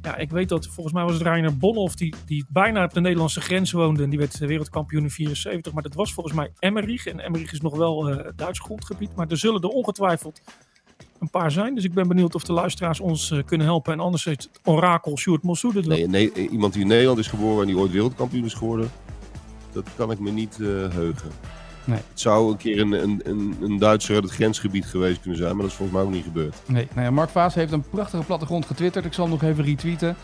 Ja, 0.02 0.16
ik 0.16 0.30
weet 0.30 0.48
dat, 0.48 0.66
volgens 0.66 0.94
mij 0.94 1.04
was 1.04 1.12
het 1.12 1.22
Reiner 1.22 1.56
Bonhoff 1.56 1.94
die, 1.94 2.14
die 2.26 2.44
bijna 2.48 2.84
op 2.84 2.92
de 2.92 3.00
Nederlandse 3.00 3.40
grens 3.40 3.72
woonde. 3.72 4.02
En 4.02 4.10
die 4.10 4.18
werd 4.18 4.38
wereldkampioen 4.38 5.02
in 5.02 5.10
74. 5.10 5.72
Maar 5.72 5.82
dat 5.82 5.94
was 5.94 6.12
volgens 6.12 6.34
mij 6.34 6.52
Emmerich. 6.58 7.06
En 7.06 7.20
Emmerich 7.20 7.52
is 7.52 7.60
nog 7.60 7.76
wel 7.76 8.08
eh, 8.08 8.30
Duits 8.36 8.58
grondgebied. 8.58 9.14
Maar 9.16 9.28
er 9.28 9.36
zullen 9.36 9.62
er 9.62 9.68
ongetwijfeld 9.68 10.40
een 11.18 11.30
paar 11.30 11.50
zijn. 11.50 11.74
Dus 11.74 11.84
ik 11.84 11.94
ben 11.94 12.08
benieuwd 12.08 12.34
of 12.34 12.44
de 12.44 12.52
luisteraars 12.52 13.00
ons 13.00 13.30
eh, 13.30 13.38
kunnen 13.44 13.66
helpen. 13.66 13.92
En 13.92 14.00
anders 14.00 14.24
heeft 14.24 14.42
het 14.42 14.60
orakel 14.64 15.18
Sjoerd 15.18 15.42
Mossoede. 15.42 15.82
Nee, 15.82 16.06
nee, 16.06 16.32
eh, 16.32 16.52
iemand 16.52 16.72
die 16.72 16.82
in 16.82 16.88
Nederland 16.88 17.18
is 17.18 17.26
geboren 17.26 17.60
en 17.60 17.66
die 17.66 17.78
ooit 17.78 17.92
wereldkampioen 17.92 18.44
is 18.44 18.54
geworden, 18.54 18.90
dat 19.72 19.88
kan 19.96 20.10
ik 20.10 20.18
me 20.18 20.30
niet 20.30 20.56
heugen. 20.56 21.30
Nee. 21.90 21.98
Het 22.08 22.20
zou 22.20 22.50
een 22.50 22.56
keer 22.56 22.80
een, 22.80 22.92
een, 22.92 23.20
een, 23.24 23.56
een 23.60 23.78
Duitser 23.78 24.14
uit 24.14 24.24
het 24.24 24.32
grensgebied 24.32 24.86
geweest 24.86 25.20
kunnen 25.20 25.38
zijn, 25.38 25.52
maar 25.52 25.62
dat 25.62 25.70
is 25.70 25.76
volgens 25.76 25.98
mij 25.98 26.06
ook 26.06 26.14
niet 26.14 26.24
gebeurd. 26.24 26.56
Nee, 26.66 26.88
nou 26.94 27.06
ja, 27.06 27.10
Mark 27.10 27.30
Vaas 27.30 27.54
heeft 27.54 27.72
een 27.72 27.82
prachtige 27.90 28.24
plattegrond 28.24 28.66
getwitterd. 28.66 29.04
Ik 29.04 29.12
zal 29.12 29.24
hem 29.24 29.32
nog 29.32 29.42
even 29.42 29.64
retweeten. 29.64 30.08
Een 30.08 30.16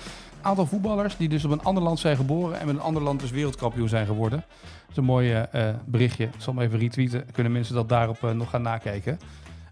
aantal 0.42 0.66
voetballers 0.66 1.16
die 1.16 1.28
dus 1.28 1.44
op 1.44 1.50
een 1.50 1.62
ander 1.62 1.82
land 1.82 1.98
zijn 1.98 2.16
geboren 2.16 2.60
en 2.60 2.66
met 2.66 2.74
een 2.74 2.80
ander 2.80 3.02
land 3.02 3.20
dus 3.20 3.30
wereldkampioen 3.30 3.88
zijn 3.88 4.06
geworden. 4.06 4.44
Dat 4.60 4.90
is 4.90 4.96
een 4.96 5.04
mooi 5.04 5.32
eh, 5.32 5.68
berichtje. 5.86 6.24
Ik 6.24 6.30
zal 6.38 6.54
hem 6.54 6.62
even 6.62 6.78
retweeten. 6.78 7.24
Kunnen 7.32 7.52
mensen 7.52 7.74
dat 7.74 7.88
daarop 7.88 8.24
eh, 8.24 8.30
nog 8.30 8.50
gaan 8.50 8.62
nakijken. 8.62 9.18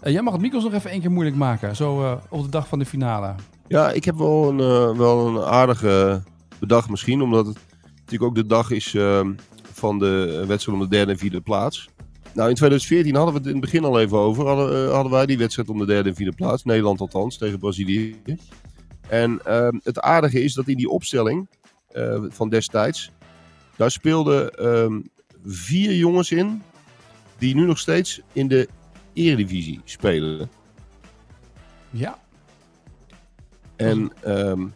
Eh, 0.00 0.12
jij 0.12 0.22
mag 0.22 0.32
het 0.32 0.42
Mikos 0.42 0.62
nog 0.62 0.72
even 0.72 0.90
één 0.90 1.00
keer 1.00 1.10
moeilijk 1.10 1.36
maken. 1.36 1.76
Zo 1.76 2.02
eh, 2.02 2.12
op 2.28 2.42
de 2.42 2.48
dag 2.48 2.68
van 2.68 2.78
de 2.78 2.86
finale. 2.86 3.34
Ja, 3.68 3.90
ik 3.90 4.04
heb 4.04 4.16
wel 4.16 4.48
een, 4.48 4.60
eh, 4.60 4.98
wel 4.98 5.26
een 5.26 5.42
aardige 5.42 6.22
bedag 6.58 6.88
misschien, 6.88 7.22
omdat 7.22 7.46
het 7.46 7.58
natuurlijk 7.96 8.22
ook 8.22 8.34
de 8.34 8.46
dag 8.46 8.70
is 8.70 8.94
eh, 8.94 9.20
van 9.84 9.98
de 9.98 10.44
wedstrijd 10.46 10.78
om 10.78 10.84
de 10.84 10.96
derde 10.96 11.12
en 11.12 11.18
vierde 11.18 11.40
plaats. 11.40 11.88
Nou, 12.34 12.48
in 12.48 12.54
2014 12.54 13.14
hadden 13.14 13.32
we 13.32 13.38
het 13.38 13.48
in 13.48 13.54
het 13.54 13.64
begin 13.64 13.84
al 13.84 14.00
even 14.00 14.18
over. 14.18 14.46
Hadden, 14.46 14.86
eh, 14.86 14.92
hadden 14.92 15.12
wij 15.12 15.26
die 15.26 15.38
wedstrijd 15.38 15.68
om 15.68 15.78
de 15.78 15.86
derde 15.86 16.08
en 16.08 16.14
vierde 16.14 16.34
plaats. 16.36 16.64
Nederland 16.64 17.00
althans, 17.00 17.38
tegen 17.38 17.58
Brazilië. 17.58 18.16
En 19.08 19.40
ehm, 19.44 19.78
het 19.82 20.00
aardige 20.00 20.42
is 20.42 20.54
dat 20.54 20.68
in 20.68 20.76
die 20.76 20.88
opstelling 20.88 21.48
eh, 21.88 22.22
van 22.28 22.48
destijds, 22.48 23.10
daar 23.76 23.90
speelden 23.90 24.54
ehm, 24.54 25.00
vier 25.44 25.94
jongens 25.94 26.30
in 26.30 26.62
die 27.38 27.54
nu 27.54 27.66
nog 27.66 27.78
steeds 27.78 28.20
in 28.32 28.48
de 28.48 28.68
eredivisie 29.12 29.80
spelen. 29.84 30.50
Ja, 31.90 32.18
En 33.76 34.12
ehm, 34.22 34.66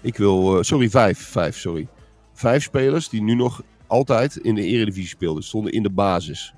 ik 0.00 0.16
wil, 0.16 0.56
eh, 0.56 0.62
sorry, 0.62 0.90
vijf, 0.90 1.18
vijf, 1.18 1.56
sorry. 1.58 1.88
Vijf 2.32 2.62
spelers 2.62 3.08
die 3.08 3.22
nu 3.22 3.34
nog 3.34 3.62
altijd 3.90 4.36
in 4.36 4.54
de 4.54 4.62
eredivisie 4.64 5.08
speelden, 5.08 5.42
stonden 5.42 5.72
in 5.72 5.82
de 5.82 5.90
basis. 5.90 6.54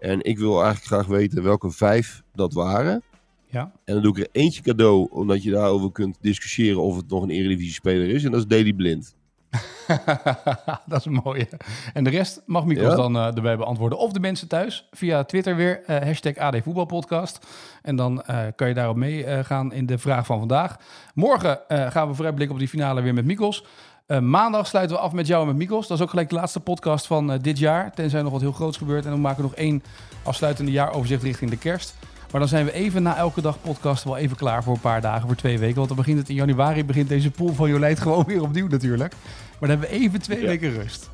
En 0.00 0.24
ik 0.24 0.38
wil 0.38 0.62
eigenlijk 0.62 0.84
graag 0.86 1.06
weten 1.06 1.42
welke 1.42 1.70
vijf 1.70 2.22
dat 2.34 2.52
waren. 2.52 3.02
ja. 3.46 3.72
En 3.84 3.94
dan 3.94 4.02
doe 4.02 4.16
ik 4.16 4.24
er 4.24 4.28
eentje 4.32 4.62
cadeau, 4.62 5.08
omdat 5.10 5.42
je 5.42 5.50
daarover 5.50 5.92
kunt 5.92 6.16
discussiëren 6.20 6.82
of 6.82 6.96
het 6.96 7.08
nog 7.08 7.22
een 7.22 7.30
eredivisie 7.30 7.72
speler 7.72 8.08
is. 8.08 8.24
En 8.24 8.30
dat 8.30 8.40
is 8.40 8.46
Daily 8.46 8.72
Blind. 8.72 9.16
dat 10.86 10.98
is 10.98 11.04
een 11.04 11.20
mooie. 11.24 11.48
En 11.92 12.04
de 12.04 12.10
rest 12.10 12.42
mag 12.46 12.64
Mikos 12.64 12.82
Ja? 12.82 12.94
dan 12.96 13.16
eh, 13.16 13.36
erbij 13.36 13.56
beantwoorden. 13.56 13.98
Of 13.98 14.12
de 14.12 14.20
mensen 14.20 14.48
thuis 14.48 14.88
via 14.90 15.24
Twitter 15.24 15.56
weer. 15.56 15.82
eh, 15.84 16.02
hashtag 16.02 16.36
AD 16.36 16.56
Voetbalpodcast. 16.62 17.46
En 17.82 17.96
dan 17.96 18.22
eh, 18.22 18.46
kan 18.56 18.68
je 18.68 18.74
daarop 18.74 18.96
meegaan 18.96 19.44
gaan 19.44 19.72
in 19.72 19.86
de 19.86 19.98
vraag 19.98 20.26
van 20.26 20.38
vandaag. 20.38 20.76
Morgen 21.14 21.60
gaan 21.68 22.08
we 22.08 22.14
vooruitblikken 22.14 22.54
op 22.56 22.60
die 22.60 22.70
finale 22.70 23.00
weer 23.00 23.14
met 23.14 23.24
Mikos. 23.24 23.64
Eh, 24.08 24.18
maandag 24.20 24.66
sluiten 24.66 24.96
we 24.96 25.02
af 25.02 25.12
met 25.12 25.26
jou 25.26 25.40
en 25.40 25.46
met 25.46 25.56
Mikos. 25.56 25.86
Dat 25.86 25.96
is 25.96 26.02
ook 26.02 26.10
gelijk 26.10 26.28
de 26.28 26.34
laatste 26.34 26.60
podcast 26.60 27.06
van 27.06 27.32
eh, 27.32 27.38
dit 27.42 27.58
jaar. 27.58 27.92
Tenzij 27.94 28.22
nog 28.22 28.32
wat 28.32 28.40
heel 28.40 28.52
groots 28.52 28.76
gebeurt. 28.76 29.04
En 29.04 29.10
dan 29.10 29.20
maken 29.20 29.36
we 29.42 29.48
nog 29.48 29.54
één 29.54 29.82
afsluitende 30.22 30.70
jaaroverzicht 30.70 31.22
richting 31.22 31.50
de 31.50 31.56
kerst. 31.56 31.94
Maar 32.30 32.40
dan 32.40 32.48
zijn 32.48 32.64
we 32.64 32.72
even 32.72 33.02
na 33.02 33.16
elke 33.16 33.40
dag 33.40 33.60
podcast 33.60 34.04
wel 34.04 34.16
even 34.16 34.36
klaar 34.36 34.62
voor 34.62 34.74
een 34.74 34.80
paar 34.80 35.00
dagen, 35.00 35.26
voor 35.26 35.36
twee 35.36 35.58
weken. 35.58 35.76
Want 35.76 35.88
dan 35.88 35.96
begint 35.96 36.18
het 36.18 36.28
in 36.28 36.34
januari, 36.34 36.84
begint 36.84 37.08
deze 37.08 37.30
pool 37.30 37.52
van 37.54 37.68
Jolijt 37.68 38.00
gewoon 38.00 38.24
weer 38.24 38.42
opnieuw 38.42 38.66
natuurlijk. 38.68 39.12
Maar 39.58 39.68
dan 39.68 39.78
hebben 39.78 39.88
we 39.88 39.94
even 40.04 40.20
twee 40.20 40.40
Ja. 40.40 40.46
weken 40.46 40.72
rust. 40.74 41.10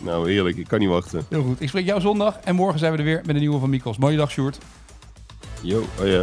Nou, 0.00 0.30
heerlijk. 0.30 0.56
Ik 0.56 0.68
kan 0.68 0.78
niet 0.78 0.88
wachten. 0.88 1.24
Heel 1.28 1.42
goed. 1.42 1.60
Ik 1.60 1.68
spreek 1.68 1.86
jou 1.86 2.00
zondag 2.00 2.38
en 2.44 2.54
morgen 2.54 2.78
zijn 2.78 2.92
we 2.92 2.98
er 2.98 3.04
weer 3.04 3.20
met 3.26 3.34
een 3.34 3.40
nieuwe 3.40 3.58
van 3.58 3.70
Mikos. 3.70 3.96
Mooie 3.98 4.16
dag, 4.16 4.30
Sjoerd. 4.30 4.58
Yo, 5.60 5.82
oh 6.00 6.06
ja. 6.06 6.22